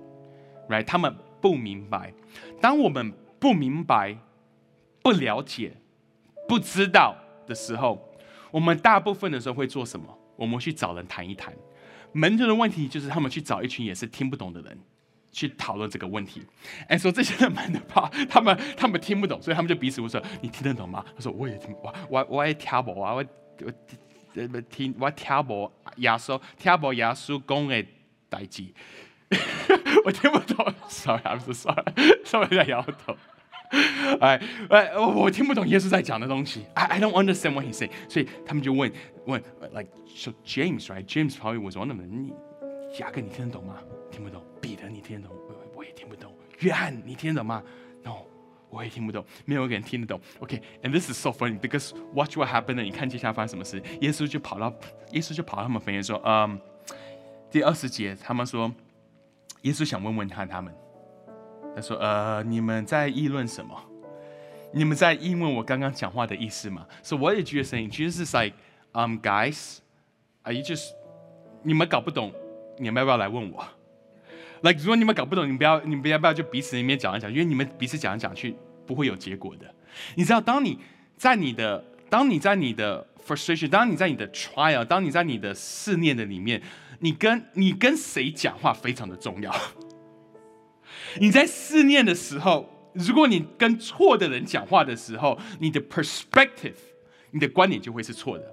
[0.69, 0.85] ，right？
[0.85, 2.15] 他们不明白。
[2.61, 4.17] 当我们不明白、
[5.03, 5.77] 不了解、
[6.49, 7.17] 不知道
[7.47, 8.07] 的时候。
[8.53, 10.19] 我们大部分的时候会做什么？
[10.41, 11.55] 我们去找人谈一谈。
[12.13, 14.79] 门徒的问题就是他们去找一群也是听不懂的人
[15.31, 16.43] 去讨论这个问题。
[16.89, 23.25] 哎，说这些人们的怕他们他们听不懂，所以他们就彼此问说：“你听得懂吗？”他说：“我也听，我我我也听不啊，我
[23.63, 25.63] 我听我听不
[25.97, 27.87] 耶稣听不耶稣讲的
[28.29, 28.65] 代志，
[30.05, 30.75] 我听不懂。
[30.89, 31.85] Sorry，I'm so sorry，
[32.25, 33.17] 稍微在摇头。”
[34.21, 36.67] 哎哎，我听不懂耶稣在讲的东西。
[36.75, 37.89] I I don't understand what he say。
[38.09, 38.93] 所以他们就问
[39.27, 42.07] 问，like so James right James probably was one of them。
[42.07, 42.33] 你
[42.99, 43.77] 雅各你听得懂吗？
[44.11, 44.43] 听不懂。
[44.61, 45.37] 彼得你听得懂？
[45.49, 46.35] 我我也听不懂。
[46.59, 47.63] 约翰你听得懂吗
[48.03, 48.17] ？No，
[48.69, 49.25] 我也听不懂。
[49.45, 50.21] 没有一个人听得懂。
[50.41, 52.83] OK，and this is so funny because watch what happened。
[52.83, 53.81] 你看接下来发生什么事？
[54.01, 54.75] 耶稣就跑到
[55.13, 56.61] 耶稣就跑到他们坟前说，嗯，
[57.51, 58.71] 第二十节他们说，
[59.63, 60.75] 耶稣想问问看他们。
[61.75, 63.75] 他说：“呃，你们在议论什么？
[64.73, 67.87] 你们在议论我刚刚讲话的意思吗？So what did you say?
[67.89, 68.55] Jesus like,
[68.93, 69.79] um, guys,
[70.43, 70.93] are you just
[71.63, 72.33] 你们搞不懂，
[72.79, 73.65] 你们要不要来问我
[74.63, 77.31] ？Like 如果你们搞不懂，你们不要，你们要不要就彼此里面讲一讲？
[77.31, 78.55] 因为你们彼此讲来讲去
[78.87, 79.73] 不会有结果的。
[80.15, 80.79] 你知道，当你
[81.17, 86.63] 在你的，当你在你的 frustration，当你在你的 trial，当你在你的试炼的里面，
[87.01, 89.53] 你跟你跟谁讲话非常的重要。”
[91.19, 96.75] 你在思念的时候，如果你跟错的人讲话的时候，你的 perspective，
[97.31, 98.45] 你的观点就会是错的，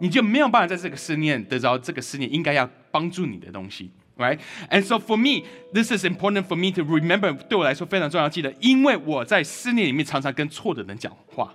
[0.00, 7.32] 你就没有办法在这个思念得着这个思念应该要帮助你的东西，right？And so for me, this is important for me to remember。
[7.48, 11.54] 对我来说非常重要，记得，因为我在思念里面常常跟错的人讲话，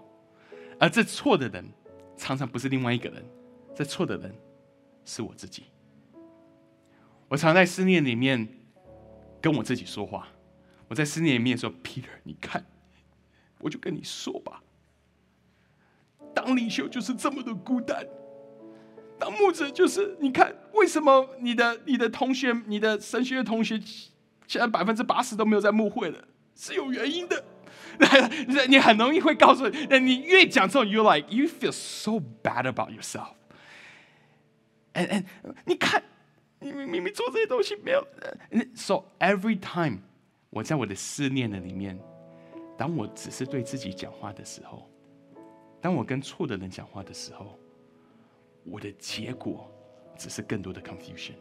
[0.80, 1.66] 而这错的人
[2.18, 3.24] 常常不是另外一个人，
[3.76, 4.34] 这错的人
[5.06, 5.64] 是我自己。
[7.28, 8.48] 我常在思念里面
[9.42, 10.28] 跟我自己说话。
[10.92, 12.66] 我在思念里面说：“Peter，你看，
[13.60, 14.62] 我就跟你说吧，
[16.36, 18.06] 当领袖就是这么的孤单，
[19.18, 23.80] 当牧者就是你看，为什么你的你的同学，你的神学院同学，
[24.48, 27.42] 现在百分之八十都没有在牧会了，是有原因的。
[28.68, 35.24] 你很容易会告诉，你越讲这种，you like you feel so bad about yourself，and and
[35.64, 36.04] 你看，
[36.60, 38.06] 你明明做这些东西没有
[38.76, 40.00] ，so every time。”
[40.52, 42.00] 我在我的思念的里面，
[42.78, 44.88] 当我只是对自己讲话的时候，
[45.82, 47.58] 当我跟错的人讲话的时候，
[48.66, 49.72] 我的结果
[50.18, 51.36] 只是更多的 confusion。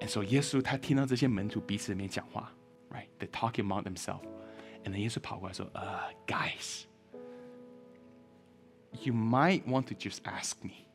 [0.00, 2.54] And so 耶稣他听到这些门徒彼此里面讲话
[2.90, 10.86] ，right？They talking among themselves，and then 耶稣跑过来说：“呃，guys，you might want to just ask me。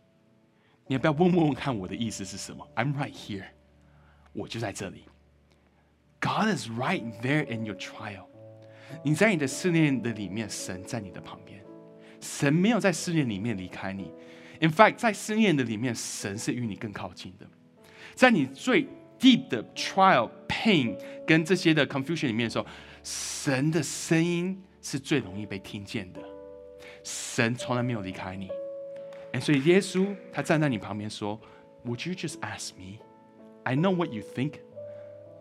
[0.88, 3.50] 你要不要问问看我的意思是什么？I'm right here，
[4.32, 5.04] 我就在这里。
[6.21, 8.27] God is right there in your trial。
[9.03, 11.61] 你在你的试炼的里面，神在你的旁边，
[12.21, 14.13] 神没有在试炼里面离开你。
[14.61, 17.47] In fact，在试炼的里面，神是与你更靠近的。
[18.15, 18.87] 在你最
[19.19, 20.97] deep 的 trial、pain
[21.27, 22.67] 跟这些的 confusion 里面的时候，
[23.03, 26.21] 神的声音是最容易被听见的。
[27.03, 28.49] 神从来没有离开你，
[29.33, 31.41] 哎，所以耶稣他站在你旁边说：“
[31.85, 32.99] Would you just ask me?
[33.65, 34.61] I know what you think,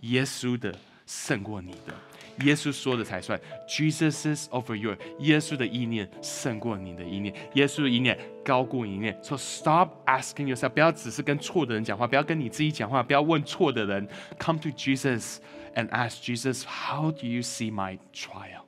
[0.00, 0.74] 耶稣的
[1.06, 3.40] 胜过你的，耶稣说的才算。
[3.68, 4.96] Jesus is over your.
[5.20, 9.18] 耶稣的意念胜过你的意念，耶稣的意念高过一念。
[9.22, 14.08] So stop asking yourself，不要只是跟错的人讲话，不要跟你自己讲话，不要问错的人。
[14.38, 15.38] Come to Jesus
[15.74, 18.62] and ask Jesus, How do you see my trial?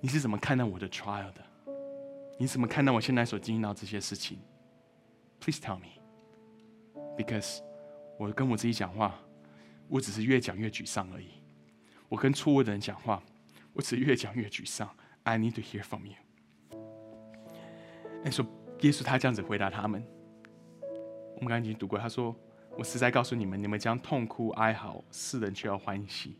[0.00, 1.44] 你是怎么看待我的 trial 的？
[2.38, 4.38] 你怎么看待我现在所经历到这些事情
[5.40, 5.88] ？Please tell me,
[7.18, 7.58] because
[8.18, 9.14] 我跟我自己讲话，
[9.90, 11.26] 我只是越讲越沮丧而已。
[12.08, 13.22] 我跟错误的人讲话，
[13.72, 14.88] 我只是越讲越沮丧。
[15.24, 16.14] I need to hear from you。
[18.24, 18.46] 哎，说
[18.80, 20.02] 耶稣他这样子回答他们。
[21.34, 22.34] 我们刚刚已经读过，他说
[22.78, 26.36] ：“我实在告诉你们，你们将痛哭哀嚎，世人却要欢喜。”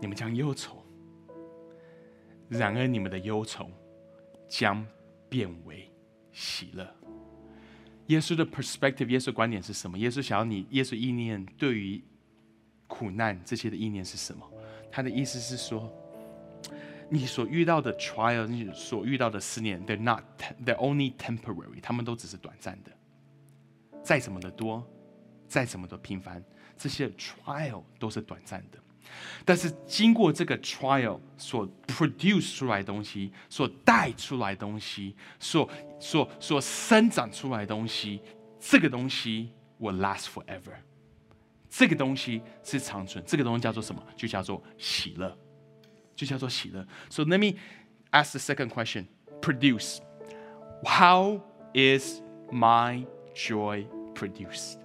[0.00, 0.84] 你们将忧愁，
[2.48, 3.70] 然而你们的忧愁
[4.48, 4.86] 将
[5.28, 5.90] 变为
[6.32, 6.86] 喜乐。
[8.06, 9.98] 耶稣的 perspective，耶稣观点是什么？
[9.98, 12.02] 耶稣想要你，耶稣意念对于
[12.86, 14.48] 苦难这些的意念是什么？
[14.90, 15.92] 他的意思是说，
[17.10, 22.92] 你所遇到的 trial，你所遇到的思念，they're not，they're only temporary，他们都只是短暂的。
[24.02, 24.86] 再怎么的多，
[25.48, 26.42] 再怎么的频繁，
[26.76, 28.78] 这些 trial 都是短暂的。
[29.44, 35.68] 但是经过这个 trial 所 produce 出来东西，所带出来东西，所
[36.00, 38.20] 所所生长出来东西，
[38.58, 40.74] 这个东西 will last forever。
[41.68, 44.02] 这个东西是长存，这个东西叫做什么？
[44.16, 45.36] 就叫做喜乐，
[46.14, 46.86] 就叫做喜乐。
[47.10, 47.58] So let me
[48.10, 49.06] ask the second question:
[49.40, 49.98] Produce.
[50.84, 51.40] How
[51.74, 54.78] is my joy produced?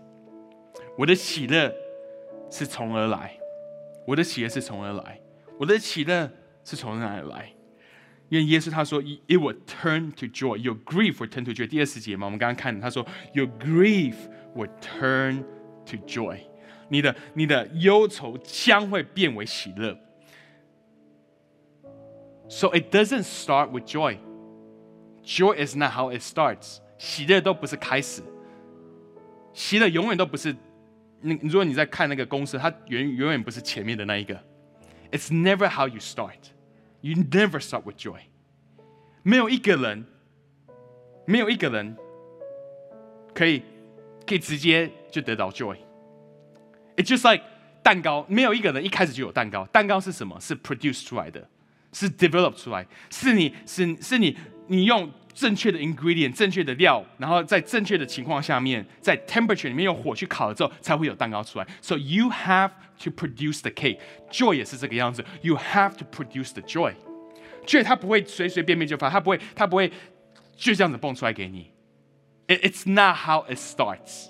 [0.97, 1.73] 我的喜乐
[2.51, 3.40] 是从而来？
[4.06, 5.20] 我的喜乐是从何来？
[5.58, 6.30] 我的喜乐
[6.64, 7.52] 是从哪里来？
[8.28, 10.56] 因为耶稣他说，It will turn to joy.
[10.56, 11.66] Your grief will turn to joy.
[11.68, 14.14] 第二十节嘛，我们刚刚看他说，Your grief
[14.54, 15.44] will turn
[15.86, 16.40] to joy.
[16.88, 19.96] 你的你的忧愁将会变为喜乐。
[22.48, 24.18] So it doesn't start with joy.
[25.24, 26.78] Joy is not how it starts.
[26.98, 28.22] 喜乐都不是开始，
[29.52, 30.54] 喜乐永远都不是。
[31.21, 34.35] 你如果你在看那个公司，它远远远不是前面的那一个。
[35.11, 36.37] It's never how you start.
[37.01, 38.19] You never start with joy.
[39.23, 40.05] 没有一个人，
[41.25, 41.95] 没有一个人
[43.33, 43.63] 可以
[44.25, 45.77] 可以直接就得到 joy.
[46.95, 47.43] It's just like
[47.83, 49.65] 蛋糕，没有一个人一开始就有蛋糕。
[49.67, 50.39] 蛋糕是什么？
[50.39, 51.47] 是 produce 出来的，
[51.93, 55.11] 是 develop 出来，是你是是你你用。
[55.34, 61.66] 正确的 ingredient，正确的料，然后在正确的情况下面，在 temperature 里面用火去烤了之后，才会有蛋糕出来。
[61.82, 62.70] So you have
[63.04, 63.98] to produce the cake.
[64.30, 65.24] Joy 也是这个样子。
[65.42, 66.94] You have to produce the joy.
[67.66, 69.92] joy 它不会随随便便就发，它不会，它不会
[70.56, 71.70] 就这样子蹦出来给你。
[72.48, 74.28] It, it's not how it starts.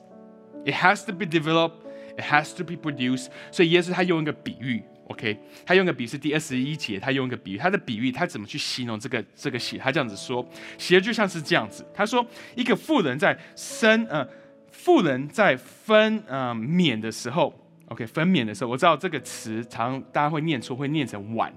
[0.64, 1.87] It has to be developed.
[2.16, 3.29] It has to be produced.
[3.53, 4.83] 所以耶稣他用一个比喻。
[5.12, 9.78] OK，他用个比喻是第二十一节，他用一个比喻，他的比喻他怎么去形容这个这个血？
[9.78, 10.45] 他这样子说，
[10.78, 11.86] 血就像是这样子。
[11.93, 14.26] 他说，一个富人在生呃，
[14.71, 17.54] 富人在分呃娩的时候
[17.88, 21.54] ，OK，分娩的时候，我知道这个词常大家会念错，会念成晚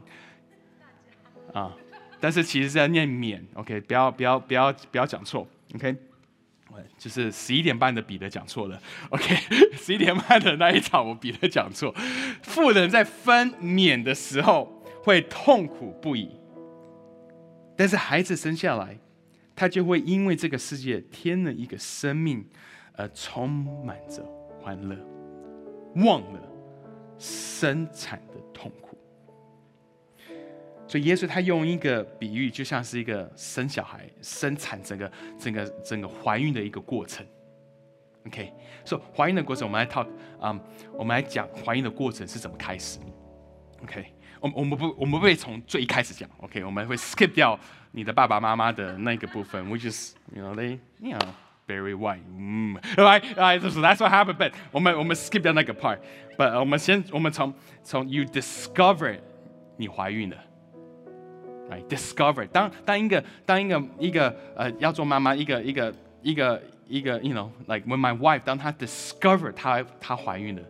[1.52, 1.72] 啊，
[2.18, 5.94] 但是其实是要念娩，OK，不要不要不要不要讲错，OK。
[6.98, 9.36] 就是十一点半的彼得讲错了，OK，
[9.76, 11.94] 十一点半的那一场我彼得讲错。
[12.42, 16.30] 妇人在分娩的时候会痛苦不已，
[17.76, 18.98] 但是孩子生下来，
[19.54, 22.44] 他就会因为这个世界添了一个生命，
[22.96, 24.24] 而充满着
[24.60, 24.96] 欢乐，
[25.96, 26.40] 忘了
[27.18, 28.83] 生产的痛苦。
[30.94, 37.26] 所以耶稣他用一个比喻，就像是一个生小孩、生产整个、整个、整个怀孕的一个过程。
[38.28, 38.52] OK，
[38.84, 40.06] 所以怀孕的过程，我们来 talk，
[40.40, 40.60] 嗯，
[40.92, 43.00] 我们来讲怀孕的过程是怎么开始。
[43.82, 44.06] OK，
[44.38, 46.30] 我我们不我们不会从最一开始讲。
[46.38, 47.58] OK，我们会 skip 掉
[47.90, 51.26] 你的爸爸妈妈的那个部分，which is you know they you know
[51.66, 54.36] very white，嗯，right，right，so that's what happened。
[54.36, 55.98] But 我们我们 skip 掉那个 part。
[56.38, 59.18] But 我们先我们从从 you discover
[59.76, 60.36] 你怀孕了。
[61.70, 70.62] Right, discover 当当一个当一个一个呃要做妈妈一个一个一个一个，you know like when my wife 当她 discover 她她怀孕了，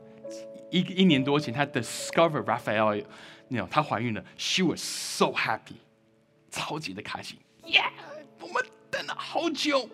[0.70, 5.74] 一一年多前她 discover Raphael，you know 她怀孕了，she was so happy，
[6.53, 7.90] 超级的开心，yeah，
[8.40, 9.88] 我们等了好久。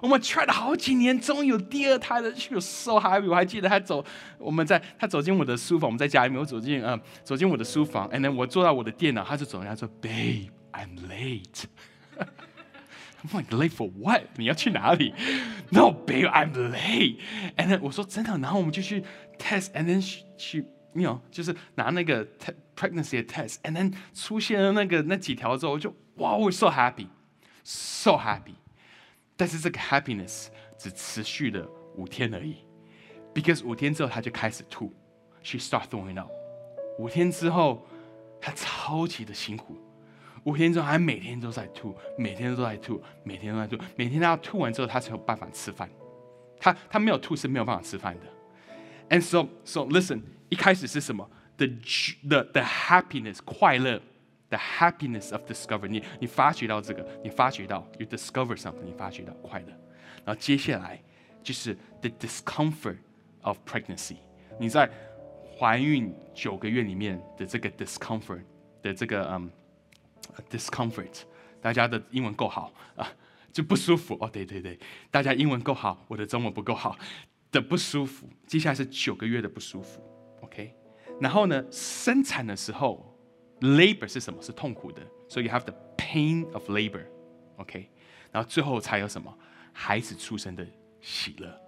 [0.00, 3.26] 我们 try 了好几年，终于有第二胎了，she was so happy。
[3.28, 4.04] 我还记得他走，
[4.38, 11.64] 我们在他走进我的书房，我们在家里面，我走进嗯，走进我的书房，and then 我坐到我的电脑，他就走进来说，Babe，I'm late。
[13.24, 14.22] I'm like late for what？
[14.36, 15.12] 你要去哪里
[15.70, 17.16] ？No, babe, I'm late.
[17.56, 19.02] And then 我说真的，然后我们就去
[19.38, 20.00] test，and then
[20.36, 22.24] 去，you know，就是拿那个
[22.76, 28.54] pregnancy test，and then 出现了那个那几条之后，我就哇，我 so happy，so happy。
[29.36, 30.46] 但是这个 happiness
[30.78, 32.56] 只持续了五天而已
[33.34, 34.92] ，because 五天之后他就开始吐
[35.42, 36.30] ，she start throwing up。
[36.98, 37.86] 五天之后，
[38.40, 39.76] 他超级的辛苦。
[40.44, 45.90] 五天之后，还每天都在吐，每天都在吐，每天都在吐，每天他要吐完之后，他才有办法吃饭。
[46.58, 48.26] 他他没有吐是没有办法吃饭的。
[49.10, 51.28] And so so listen，一开始是什么
[51.58, 51.66] ？The
[52.28, 54.00] the the happiness 快乐
[54.56, 55.88] ，the happiness of discovery。
[55.88, 59.68] 你你发觉到这个，你发觉到 you discover something，你发觉到快乐。
[60.24, 61.02] 然后接下来
[61.42, 62.98] 就是 the discomfort
[63.42, 64.16] of pregnancy。
[64.58, 64.90] 你在
[65.58, 68.42] 怀孕九个月里面的这个 discomfort
[68.82, 69.50] 的这个嗯。
[70.50, 71.22] discomfort，
[71.62, 73.08] 大家的英文够好啊，
[73.52, 74.28] 就不舒服哦。
[74.30, 74.78] 对对对，
[75.10, 76.98] 大家英文够好，我的中文不够好
[77.50, 78.28] 的不舒服。
[78.46, 80.02] 接下来是九个月的不舒服
[80.42, 80.74] ，OK。
[81.20, 83.15] 然后呢，生产的时候
[83.61, 84.41] ，labor 是什么？
[84.41, 87.89] 是痛苦的，所以 you have the pain of labor，OK。
[88.31, 89.37] 然后最后才有什么？
[89.73, 90.65] 孩子出生的
[90.99, 91.61] 喜乐。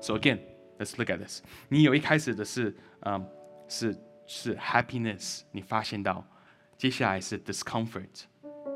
[0.00, 1.42] So again，let's look at this。
[1.68, 3.26] 你有一开始的是，嗯，
[3.68, 3.96] 是
[4.26, 6.26] 是 happiness，你发现到。
[6.76, 8.24] 接下来是 discomfort，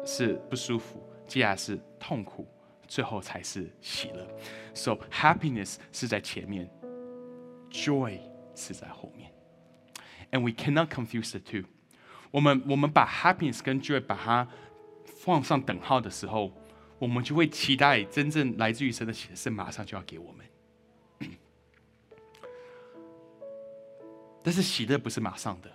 [0.07, 2.49] 是不舒服；接下来是痛苦，
[2.88, 4.26] 最后才是喜乐。
[4.72, 6.70] So happiness 是在前面，
[7.70, 8.18] joy
[8.55, 9.30] 是在后面。
[10.30, 11.68] And we cannot confuse the two。
[12.36, 14.45] 我们我们把 happiness 跟 joy 把它
[15.05, 16.51] 放上等号的时候，
[16.99, 20.45] 我们就会期待真正来自于神的喜乐是马上就要给我们。
[24.43, 25.71] 但是喜乐不是马上的。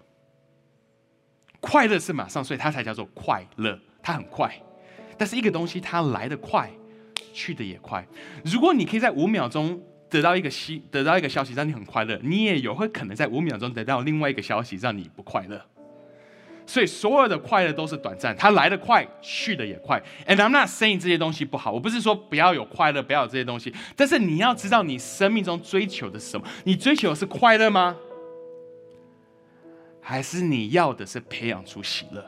[1.61, 3.81] 快乐是马上，所以它才叫做快乐。
[4.03, 4.55] 它很快，
[5.17, 6.71] 但是一个东西它来的快，
[7.33, 8.07] 去的也快。
[8.45, 15.65] 如果你可以在五秒钟得到一个息，得到一个消息让你很快乐，你也有会可能在五秒钟得到另外一个消息让你不快乐。
[16.71, 20.01] 所以所有的快乐都是短暂，它来的快，去的也快。
[20.25, 23.75] And I'm not saying 这些东西不好，我不是说不要有快乐，不要有这些东西。
[23.97, 26.47] 但是你要知道，你生命中追求的是什么？
[26.63, 27.97] 你追求的是快乐吗？
[30.01, 32.25] 还是你要的是培养出喜乐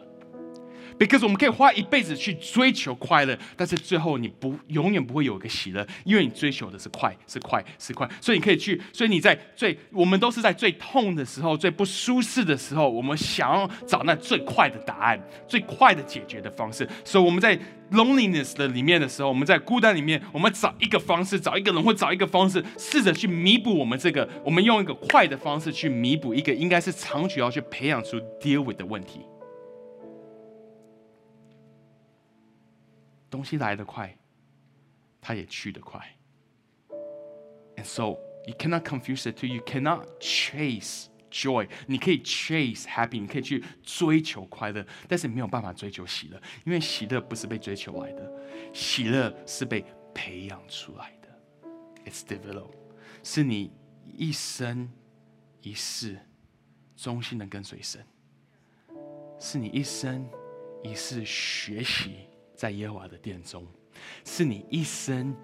[1.02, 8.08] ？Because 我们可以花一辈子去追求快乐，但是最后你不永远不会有一个喜乐，因为你追求的是快，是快，是快。
[8.20, 16.88] 所以你可以去，所以你在最，我们都是在最痛的时候、最不舒适的时候，我们想要找那最快的答案、最快的解决的方式。
[17.04, 17.58] 所以我们在。
[17.92, 29.20] loneliness 的里面的时候，我们在孤单里面，我们找一个方式，找一个人，或找一个方式，试着去弥补我们这个，我们用一个快的方式去弥补一个应该是长久要去培养出 deal with 的问题。
[33.32, 34.16] 东西来得快，
[35.20, 36.00] 它也去得快。
[37.76, 41.06] And so you cannot confuse it to You cannot chase.
[41.32, 48.30] Joy，你可以 chase happy，你可以去追求快乐，但是没有办法追求喜乐，因为喜乐不是被追求来的，
[48.74, 51.28] 喜乐是被培养出来的。
[52.04, 52.72] It's develop，
[53.22, 53.72] 是你
[54.04, 54.92] 一生
[55.62, 56.20] 一世
[56.98, 58.04] 忠心的跟随神，
[59.40, 60.28] 是你一生
[60.82, 62.26] 一世学习
[62.62, 63.66] 在耶和华的殿中，
[64.24, 65.34] 是你一生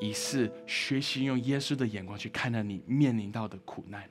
[0.00, 4.08] 一世学习用耶稣的眼光去看待你面临到的苦难。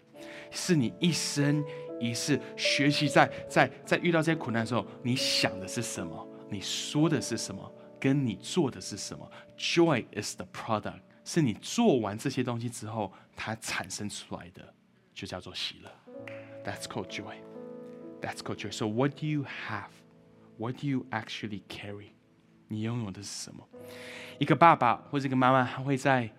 [0.51, 1.65] 是你一生
[1.99, 6.27] 一世学习，在在在遇到这些苦难的时候，你想的是什么？
[6.51, 7.73] 你说的是什么？
[7.99, 14.71] 跟你做的是什么？Joy is the product，是你做完这些东西之后，它产生出来的，
[15.15, 15.91] 就叫做喜乐。
[16.63, 17.37] That's called joy.
[18.21, 18.71] That's called joy.
[18.71, 19.89] So what do you have
[20.59, 22.09] What do you actually carry？
[22.71, 23.67] 你拥有的是什么？
[24.39, 26.29] 一个爸爸或者一个妈妈，他会在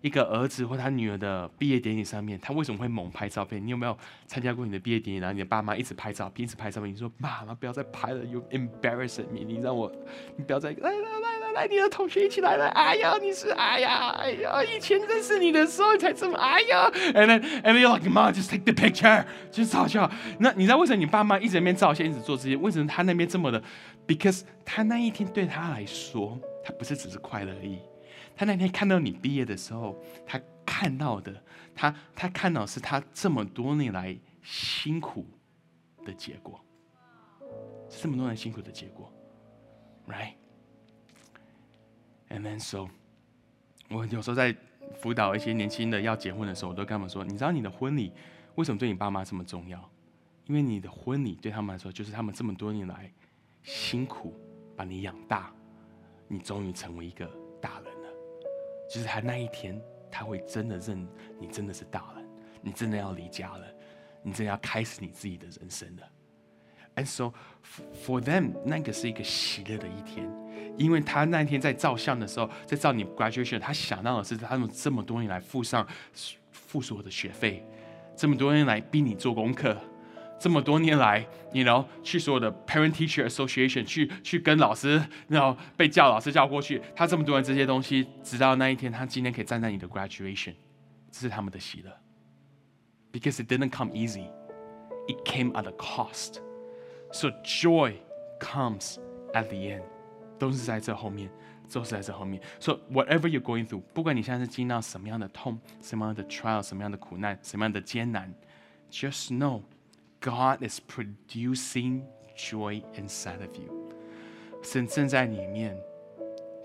[0.00, 3.64] 一个儿子或他女儿的毕业典礼上面，他为什么会猛拍照片？
[3.64, 5.20] 你有没有参加过你的毕业典礼？
[5.20, 9.44] 然后你的爸妈一直拍照片，一直拍照片，你说妈妈不要再拍了，You embarrass me！
[9.46, 9.92] 你让我，
[10.36, 12.66] 你不要再来来来来，你的同学一起来了。
[12.68, 16.90] 哎呀，你是哎呀哎呀，以前认识你的时候才这么哎呀。
[16.92, 20.10] And then and then you're like mom, just take the picture，就是照相。
[20.38, 22.56] 那你知道为什么你爸妈一直那边照相，一直做这些？
[22.56, 23.62] 为什么他那边这么的
[24.06, 27.78] ？Because 他那一天对他来说，他不是只是快乐而已。
[28.36, 29.96] 他那天看到你毕业的时候，
[30.26, 31.32] 他看到的，
[31.74, 35.24] 他他看到是他这么多年来辛苦
[36.04, 36.60] 的结果，
[37.88, 39.12] 是这么多年辛苦的结果
[40.08, 40.34] ，Right？
[42.34, 42.88] And then so，
[43.88, 44.54] 我有时候在
[44.96, 48.12] 辅导一些年轻的要结婚的时候，我都跟他们说：，你知道你的婚礼
[48.56, 49.88] 为什么对你爸妈这么重要？
[50.46, 53.08] 因为你的婚礼对他们来说，就是他们这么多年来
[53.62, 54.34] 辛苦
[54.76, 55.54] 把你养大，
[56.26, 57.24] 你终于成为一个
[57.60, 58.08] 大人了。
[58.92, 59.80] 就是他那一天，
[60.10, 61.06] 他会真的认
[61.38, 62.28] 你真的是大人，
[62.60, 63.64] 你真的要离家了，
[64.24, 66.02] 你真的要开始你自己的人生了。
[66.96, 67.32] And so
[68.04, 70.30] for them，那个是一个喜乐的一天，
[70.76, 75.86] 因为他那一天在照相的时候，在照你 graduation，他想到的是他们这么多年来付上
[76.52, 77.64] 付所有的学费，
[78.16, 79.76] 这么多年来逼你做功课。
[80.36, 90.54] 这么多年来，你然后去所有的 parent teacher association 去去跟老师，然后被叫老师叫过去，他这么多人这些东西，直到那一天，他今天可以站在你的 graduation，
[91.10, 91.90] 这是他们的喜乐。
[93.12, 94.26] Because it didn't come easy,
[95.06, 96.40] it came at a cost.
[97.13, 97.95] So joy
[98.39, 98.97] comes
[99.33, 99.83] at the end，
[100.37, 101.29] 都是在这后面，
[101.71, 102.41] 都是在这后面。
[102.59, 108.33] So whatever you're going through，不管你现在是经历到什么样的痛，什么样的 trial，什么样的苦难，什么样的艰难，
[108.91, 112.01] just know。God is producing
[112.35, 113.73] joy inside of you，
[114.61, 115.81] 神正在里面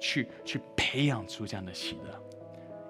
[0.00, 2.20] 去去培养出这样的喜乐。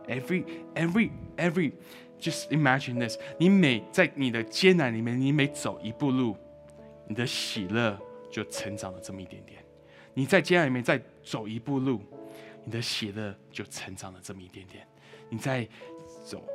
[0.08, 1.72] Every every every
[2.18, 6.34] just imagine this，你每在你的艰难里面，你每走一步路，
[7.09, 7.99] 你的喜乐
[8.31, 9.61] 就成长了这么一点点。
[10.13, 12.01] 你在艰难里面再走一步路，
[12.63, 14.87] 你的喜乐就成长了这么一点点。
[15.29, 15.67] 你再
[16.23, 16.47] 走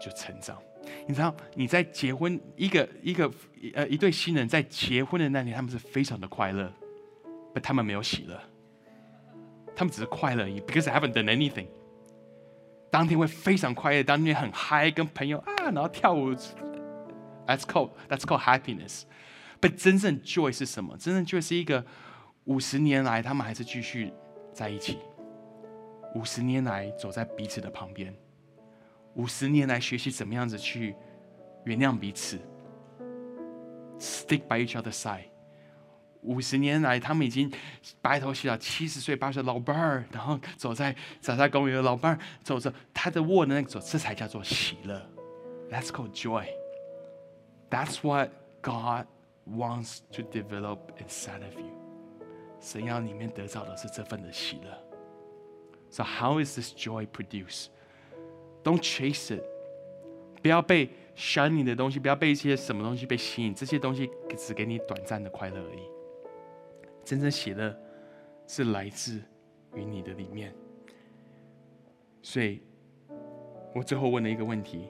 [0.00, 0.62] 就成长。
[1.06, 3.30] 你知道你在结婚一个一个
[3.74, 6.72] 呃一对新人在结婚的那年，他们是非常的快乐，
[7.54, 8.38] 但他们没有喜乐，
[9.74, 11.66] 他们只是快乐而已，because I haven't done anything。
[12.90, 16.30] 当天会非常快乐，当天很嗨，跟朋友啊，然后跳舞
[17.46, 19.02] ，that's called that's called happiness。
[19.68, 20.96] 真正 joy 是什么？
[20.98, 21.84] 真正 joy 是一个
[22.44, 24.12] 五十年来他们还是继续
[24.52, 24.98] 在一起，
[26.14, 28.14] 五十年来走在彼此的旁边。
[29.14, 30.94] 五十年来学习怎么样子去
[31.64, 32.38] 原谅彼此
[33.98, 35.24] ，stick by each other's side。
[36.22, 37.50] 五十年来，他们已经
[38.02, 45.00] 白头偕老，七十岁、八十岁老伴儿，然后走在走在公园的老伴儿，走着他的握的那个手，这才叫做喜乐。
[45.70, 46.46] That's called joy.
[47.70, 49.06] That's what God
[49.46, 51.70] wants to develop inside of you.
[52.60, 54.82] 神要里面得到的是这份的喜乐。
[55.90, 57.66] So how is this joy produced?
[58.64, 59.44] Don't chase it，
[60.42, 65.82] 不要被吸引的东西，不要被一些什么东西被吸引，这些东西只给你短暂的快乐而已。
[67.04, 67.78] 真正喜乐
[68.48, 69.22] 是来自
[69.74, 70.52] 于你的里面。
[72.20, 72.60] 所以，
[73.72, 74.88] 我最后问了一个问题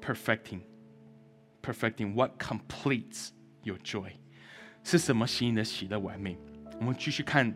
[0.00, 3.28] ：perfecting，perfecting what completes
[3.62, 4.10] 有 joy？
[4.82, 6.36] 是什么吸引的喜乐完美？
[6.78, 7.54] 我们继续看，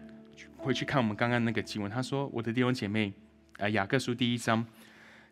[0.57, 1.91] 回去看我们刚刚那个经文。
[1.91, 3.13] 他说：“我的弟兄姐妹，
[3.59, 4.67] 啊，雅各书第一章。”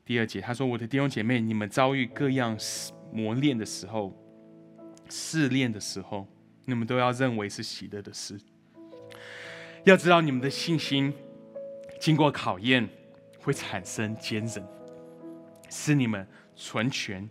[0.05, 2.59] 第二节，他说：“我的弟兄姐妹，你们遭遇各样
[3.13, 4.13] 磨练的时候、
[5.09, 6.27] 试炼的时候，
[6.65, 8.41] 你们都要认为是喜乐的事。
[9.85, 11.13] 要知道，你们的信心
[12.01, 12.89] 经过考验，
[13.39, 14.67] 会产生坚韧，
[15.69, 17.29] 使你们纯全、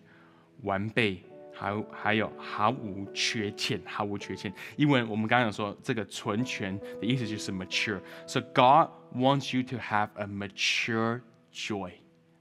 [0.62, 1.24] 完备，
[1.62, 4.52] 还还有毫无缺欠，毫无缺欠。
[4.76, 8.00] 因为我们刚刚有说，这个纯全的意思就是 mature。
[8.26, 11.22] So God wants you to have a mature
[11.54, 11.92] joy。”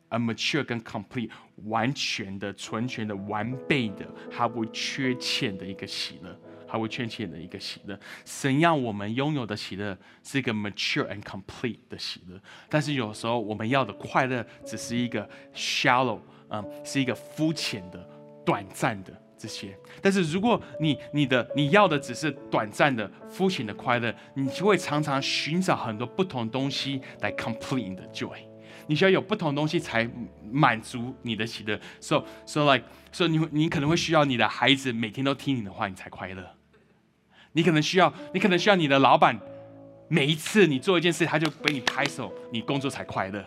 [0.08, 1.30] A mature 跟 complete
[1.66, 7.96] 完全的、纯全的、完备的、毫无缺欠的一个喜乐，毫无缺欠的一个喜乐。
[8.24, 16.18] 神要我们拥有的喜乐是一个 mature and complete 的喜乐，但是有时候我们要的快乐只是一个 shallow，
[16.48, 18.04] 嗯，是一个肤浅的、
[18.44, 19.76] 短暂的这些。
[20.00, 28.36] 但是如果你你的你要的只是短暂的、肤浅的快乐，你就会常常寻找很多不同东西来 complete 你的 joy。
[28.86, 30.08] 你需要有不同东西才
[30.50, 31.78] 满足你的喜乐。
[32.00, 36.44] So so like so 你你可能会需要你的孩子每天都听你的话，你才快乐。
[37.52, 39.38] 你可能需要，你可能需要你的老板，
[40.08, 43.44] 每一次你做一件事，他就给你拍手，你工作才快乐。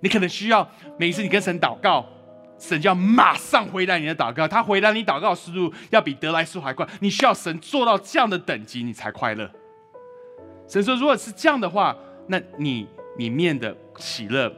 [0.00, 2.06] 你可能需要每一次你跟神祷告，
[2.58, 6.88] 神就要马上回答你的祷告，他回答你祷告的速度要比得来速还快。
[7.00, 9.50] 你需要神做到这样的等级，你才快乐。
[10.66, 11.96] 神说，如果是这样的话，
[12.28, 12.88] 那你
[13.18, 14.52] 里面的喜乐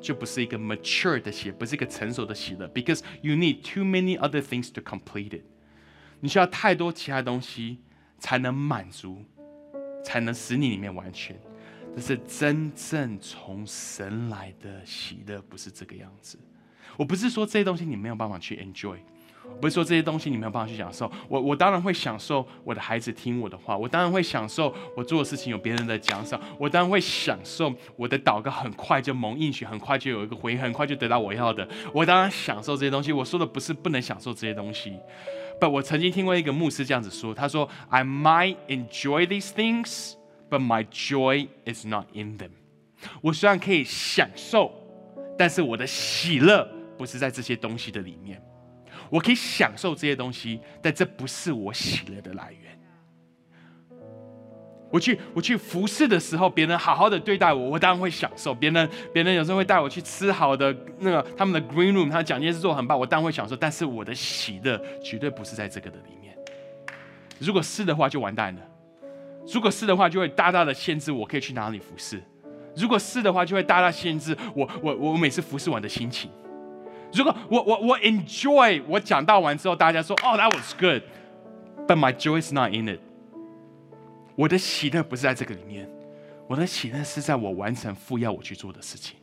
[0.00, 5.42] 就不是一个 mature 的喜，不是一个成熟的喜乐，because you need too many other things to complete it。
[6.20, 7.78] 你需要太多其他东西
[8.18, 9.24] 才能满足，
[10.04, 11.38] 才能使你里面完全。
[11.94, 16.38] 但是真正从神来的喜乐不是这个样子。
[16.96, 18.96] 我不是说这些东西你没有办法去 enjoy，
[19.60, 21.10] 不是说这些东西你没有办法去享受。
[21.28, 31.66] 我我当然会享受我的孩子听我的话，我当然会享受我做的事情有别人的奖赏，我当然会享受我的祷告很快就蒙应许，很快就有一个回应，很快就得到我要的。
[31.92, 33.12] 我当然享受这些东西。
[33.12, 34.96] 我说的不是不能享受这些东西，
[35.60, 40.14] 不，我曾经听过一个牧师这样子说，他说：“I might enjoy these things。”
[40.50, 42.50] But my joy is not in them。
[43.22, 44.72] 我虽然可以享受，
[45.36, 48.42] 但是我的喜乐不是在这些东西的里面。
[49.10, 52.78] 我可以享受这些东西，但这不是我喜乐的来源。
[54.90, 58.54] 我去我去服侍的时候，别人好好的对待我，我当然会享受。
[58.54, 63.56] 别人别人有时候会带我去吃好的那个他们的 green room，他讲件事做很棒，我当然会享受。
[63.56, 66.36] 但是我的喜乐绝对不是在这个的里面。
[67.40, 68.62] 如果是的话，就完蛋了。
[69.52, 72.18] 如果是的话，就会大大的限制我可以去哪里服侍；
[72.76, 76.30] 如果是的话，就会大大限制我我我每次服侍完的心情。
[77.14, 83.00] 如果我我我 enjoy 我讲到完之后，大家说哦 that was good，but my joy is not in it。
[84.34, 85.88] 我的喜乐不是在这个里面，
[86.48, 89.16] 我的喜乐是在我完成父要我去做的事情。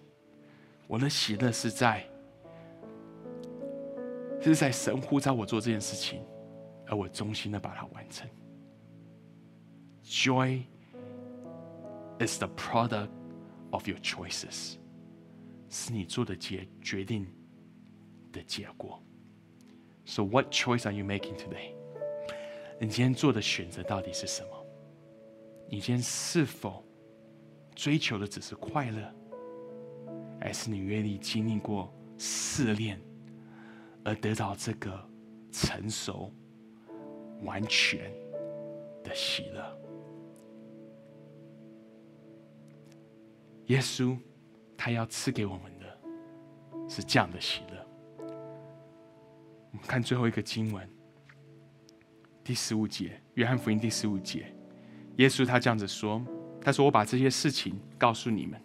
[0.88, 2.04] 我的喜乐是在
[4.42, 6.22] 是在神呼召我做这件事情，
[6.88, 8.28] 而我忠心的把它完成。
[10.04, 10.64] Joy
[12.20, 13.10] is the product
[13.72, 14.76] of your choices，
[15.70, 17.28] 是你做的决决定
[18.32, 19.02] 的结果。
[20.06, 21.74] So what choice are you making today？
[22.80, 24.66] 你今天做的选择到底是什么？
[25.70, 26.84] 你今天是否
[27.76, 29.14] 追求的只是快乐，
[30.40, 33.00] 还是你愿意经历过试炼，
[34.04, 34.92] 而得到这个
[35.52, 36.34] 成熟、
[37.44, 38.12] 完全
[39.04, 39.78] 的喜乐？
[43.68, 44.18] 耶稣，
[44.76, 47.91] 他要赐给我们的是这样的喜乐。
[49.72, 50.88] 我们看最后一个经文，
[52.44, 54.54] 第十五节，约翰福音第十五节，
[55.18, 56.22] 耶稣他这样子说
[56.62, 58.60] ：“他说我把这些事情告诉你们。”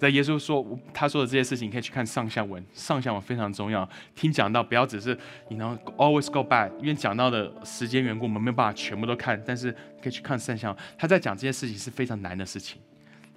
[0.00, 3.86] 在耶稣说他说的这些事情，你可以去看上下文，上下文非常重要。
[4.14, 5.16] 听讲到不要只是
[5.50, 9.70] 你能 always go back，因为讲到的时间缘故，我们没有办法全部都看，但是
[10.02, 10.74] 可以去看上下。
[10.96, 12.80] 他在讲这些事情是非常难的事情。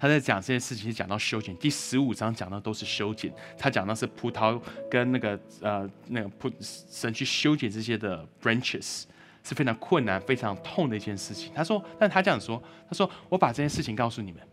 [0.04, 3.32] 他在讲这件事情，讲到修剪，第十五章讲的都是修剪。
[3.56, 9.04] 他讲的是葡萄跟那个呃那个葡神去修剪这些的 branches
[9.42, 11.50] 是非常困难、非常痛的一件事情。
[11.54, 14.46] 他说，但他这样说，他说我把这件事情告诉你们，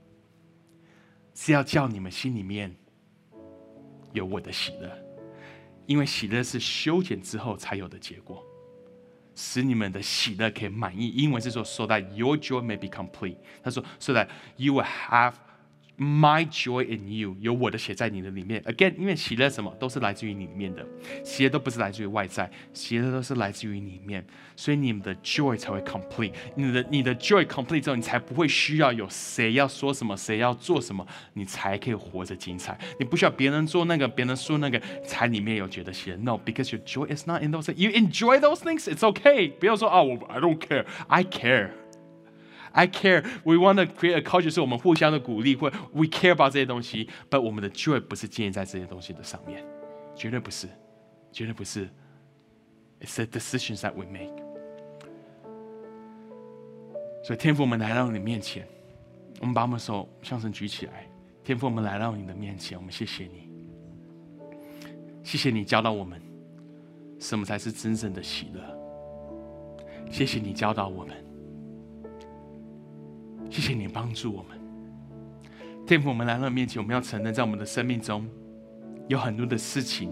[1.36, 2.74] 是要叫你们心里面
[4.14, 4.89] 有我的喜乐，
[5.86, 8.41] 因为喜乐是修剪之后才有的结果。
[9.35, 11.09] 使你们的喜乐可以满意。
[11.09, 13.37] 英文是说，so that your joy may be complete。
[13.62, 15.35] 他说，so that you will have。
[16.02, 18.60] My joy in you，有我的血在你的里面。
[18.64, 20.84] Again，因为喜乐什么都是来自于里面的，
[21.24, 24.26] 喜乐都不是来自于外在，喜乐都是来自于里面，
[24.56, 26.34] 所以你们的 joy 才会 complete。
[26.56, 32.76] 你的你的 joy complete 之后，你才不会需要有谁要说什么，谁要做什么，你才可以活着精彩。
[32.97, 36.18] 你不需要别人做那个，别人说那个，才里面有觉得喜乐。
[36.18, 37.72] No，because your joy is not in those.
[37.76, 38.91] You enjoy those things.
[38.91, 39.52] It's okay.
[39.52, 40.86] 不要说啊，我 I don't care.
[41.06, 41.81] I care.
[42.74, 43.24] I care.
[43.43, 47.09] We want to create a culture，是我们互相的鼓励，或 we care about 这些东西。
[47.30, 49.63] But 我们的 joy 不是建立在这些东西的上面，
[50.15, 50.67] 绝对不是，
[51.32, 51.89] 绝对不是。
[53.01, 54.32] It's the decisions that we make。
[57.24, 58.67] 所以天父，我们来到你面前，
[59.39, 61.07] 我们把我们手向上举起来。
[61.43, 63.49] 天父，我们来到你的面前，我们谢谢你，
[65.24, 66.22] 谢谢你教导我们
[67.19, 68.61] 什么才是真正的喜乐。
[70.09, 71.31] 谢谢你教导我们。
[73.52, 74.58] 谢谢你帮助我们，
[75.86, 78.26] 天父，我们来到面前，我们要承认，在我们的生命中，
[79.10, 80.10] 有很多的事情，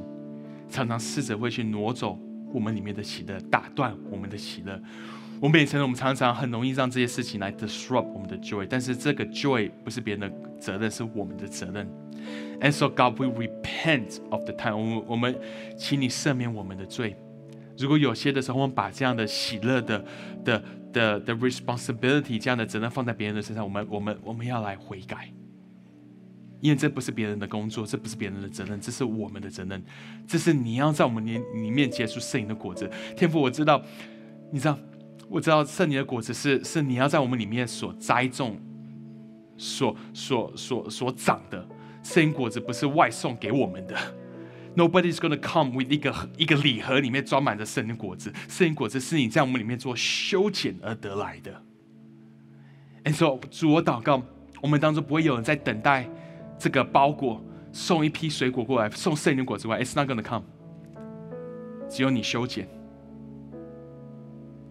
[0.68, 2.20] 常常试着会去挪走
[2.54, 4.78] 我们里面的喜乐，打断我们的喜乐。
[5.40, 11.90] 我们也承认，我们常常很容易让这些事情来 disrupt 我们的 joy，但是这个 joy 不是别人的责任，是我们的责任。
[12.60, 14.76] And so God, we repent of the time。
[14.76, 15.34] 我们我们，
[15.78, 17.16] 请你赦免我们的罪。
[17.78, 20.04] 如果有些的时候，我们把这样的喜乐的
[20.44, 20.62] 的
[20.92, 25.32] 的的 responsibility 这样的责任放在别人的身上，我们我们我们要来悔改，
[26.62, 29.84] 因为这不是别人的工作，这不是别人的责任，这是我们的责任，
[30.28, 32.90] 这是你要在我们里里面结出圣灵的果子。
[33.16, 33.82] 天父，我知道，
[34.52, 34.78] 你知道，
[35.28, 38.60] 我知道圣灵的果子是是你要在我们里面所栽种、
[39.58, 41.68] 所所所所长的
[42.04, 43.96] 圣灵果子，不是外送给我们的。
[44.80, 51.62] Nobody's gonna come with 一个一个礼盒里面装满着圣灵果子，圣灵果子是你在我们里面做修剪而得来的。
[53.04, 54.24] And so，主我祷告，
[54.62, 56.10] 我们当中不会有人在等待
[56.58, 59.84] 这个包裹送一批水果过来，送圣灵果子过来。
[59.84, 60.46] It's not gonna come。
[61.90, 62.66] 只有你修剪，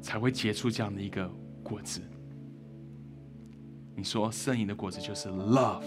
[0.01, 1.31] 才会结出这样的一个
[1.63, 2.01] 果子。
[3.95, 5.85] 你说圣灵的果子就是 love、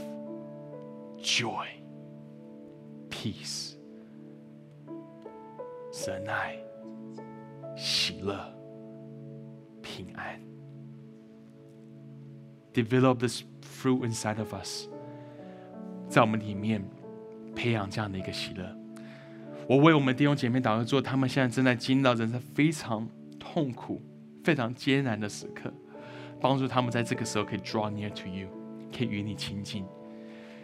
[1.24, 1.66] joy、
[3.10, 3.71] peace。
[5.92, 6.56] 神爱、
[7.76, 8.34] 喜乐、
[9.82, 10.40] 平安
[12.74, 14.88] ，develop this fruit inside of us，
[16.08, 16.82] 在我们里面
[17.54, 18.74] 培养这样的一个喜乐。
[19.68, 23.06] 我为我们弟兄姐妹祷告，做他们现在正在经历到人生非常
[23.38, 24.02] 痛苦、
[24.46, 25.74] 非常艰难的时刻，
[26.40, 28.48] 帮助他们在这个时候可以 draw near to you，
[28.98, 29.84] 可以与你亲近。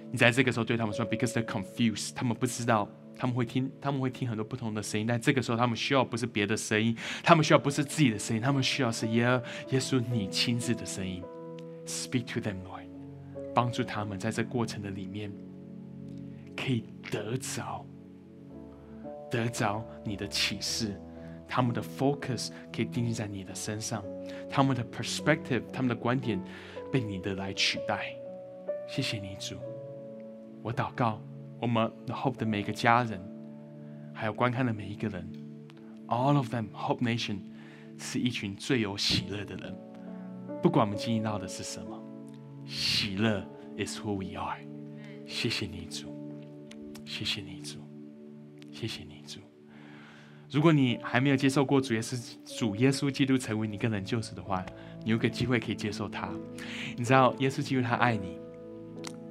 [0.10, 2.88] 你在这个时候对他们说，because they're confused，他们不知道。
[3.18, 9.24] 他们会听，他们会听很多不同的声音，但这个时候他们需要不是别的声音，他们需要不是自己的声音，他们需要是耶
[9.70, 11.24] 耶稣你亲自的声音。
[11.86, 12.88] Speak to them, Lord，
[13.56, 15.32] 帮助他们在这过程的里面
[16.56, 17.86] 可以得着，
[19.32, 21.00] 得着你的启示，
[21.48, 24.04] 他们的 focus 可以定睛在你的身上，
[24.50, 26.38] 他们的 perspective，他们的观点
[26.92, 28.14] 被你的来取代。
[28.88, 29.56] 谢谢你主，
[30.62, 31.22] 我祷告。
[31.60, 33.20] 我们 Hope 的每个家人，
[34.14, 35.28] 还有观看的每一个人
[36.08, 37.40] ，All of them Hope Nation
[37.98, 39.76] 是一群最有喜乐的人。
[40.62, 42.02] 不管我们经历到的是什么，
[42.66, 43.44] 喜乐
[43.78, 44.60] is who we are。
[45.26, 46.08] 谢谢你主，
[47.06, 47.80] 谢谢你主，
[48.72, 49.40] 谢谢你主。
[50.50, 54.66] 如果你还没有接受过主耶稣主耶稣基督成为你个人救赎的话，
[55.04, 56.30] 你有个机会可以接受他。
[56.96, 58.40] 你知道耶稣基督他爱你。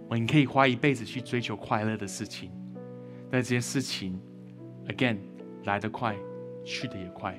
[0.08, 2.50] 我们可以花一辈子去追求快乐的事情，
[3.30, 4.20] 但这些事情
[4.88, 5.18] ，again
[5.64, 6.16] 来得快，
[6.64, 7.36] 去的也快。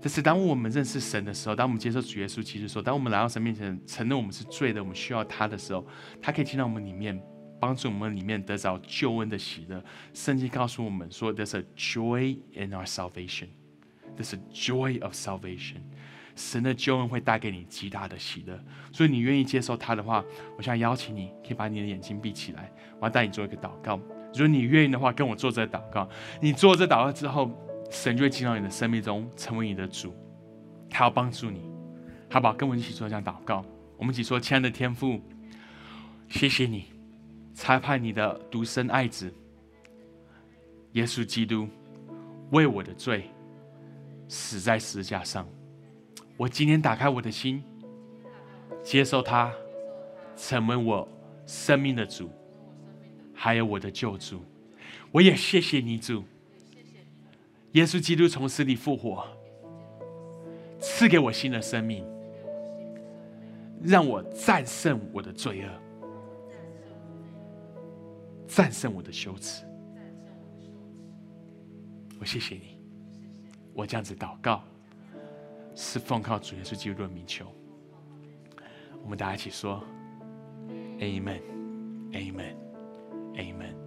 [0.00, 5.86] 但是当我们认识神的时候，当我们接受主耶稣基督的时候，当我们来到神面前承认我们是罪的，我们需要他的时候，
[6.20, 7.20] 他可以进到我们里面，
[7.58, 9.82] 帮助我们里面得着救恩的喜乐。
[10.12, 13.48] 圣经告诉我们说，There's a joy in our salvation.
[14.16, 15.80] There's a joy of salvation.
[16.36, 18.56] 神的救恩会带给你极大的喜乐，
[18.92, 20.22] 所以你愿意接受他的话，
[20.56, 22.70] 我想邀请你，可以把你的眼睛闭起来，
[23.00, 23.96] 我要带你做一个祷告。
[24.34, 26.06] 如果你愿意的话，跟我做这祷告。
[26.42, 27.50] 你做这祷告之后，
[27.90, 30.14] 神就会进到你的生命中，成为你的主，
[30.90, 31.62] 他要帮助你，
[32.30, 32.52] 好不好？
[32.52, 33.64] 跟我一起做这样祷告。
[33.96, 35.18] 我们一起说：亲爱的天父，
[36.28, 36.92] 谢谢你，
[37.54, 39.32] 差派你的独生爱子
[40.92, 41.66] 耶稣基督
[42.50, 43.30] 为我的罪
[44.28, 45.48] 死在十字架上。
[46.36, 47.62] 我今天打开我的心，
[48.82, 49.52] 接受他，
[50.36, 51.08] 成为我
[51.46, 52.30] 生命的主，
[53.34, 54.42] 还有我的救主。
[55.10, 56.24] 我也谢谢你主，
[57.72, 59.26] 耶稣基督从死里复活，
[60.78, 62.04] 赐给我新的生命，
[63.82, 65.70] 让我战胜我的罪恶，
[68.46, 69.64] 战胜我的羞耻。
[72.20, 72.78] 我谢谢你，
[73.72, 74.62] 我这样子祷告。
[75.76, 77.46] 是奉靠主耶稣基督的名求，
[79.02, 79.84] 我们大家一起说
[80.98, 83.85] ：Amen，Amen，Amen。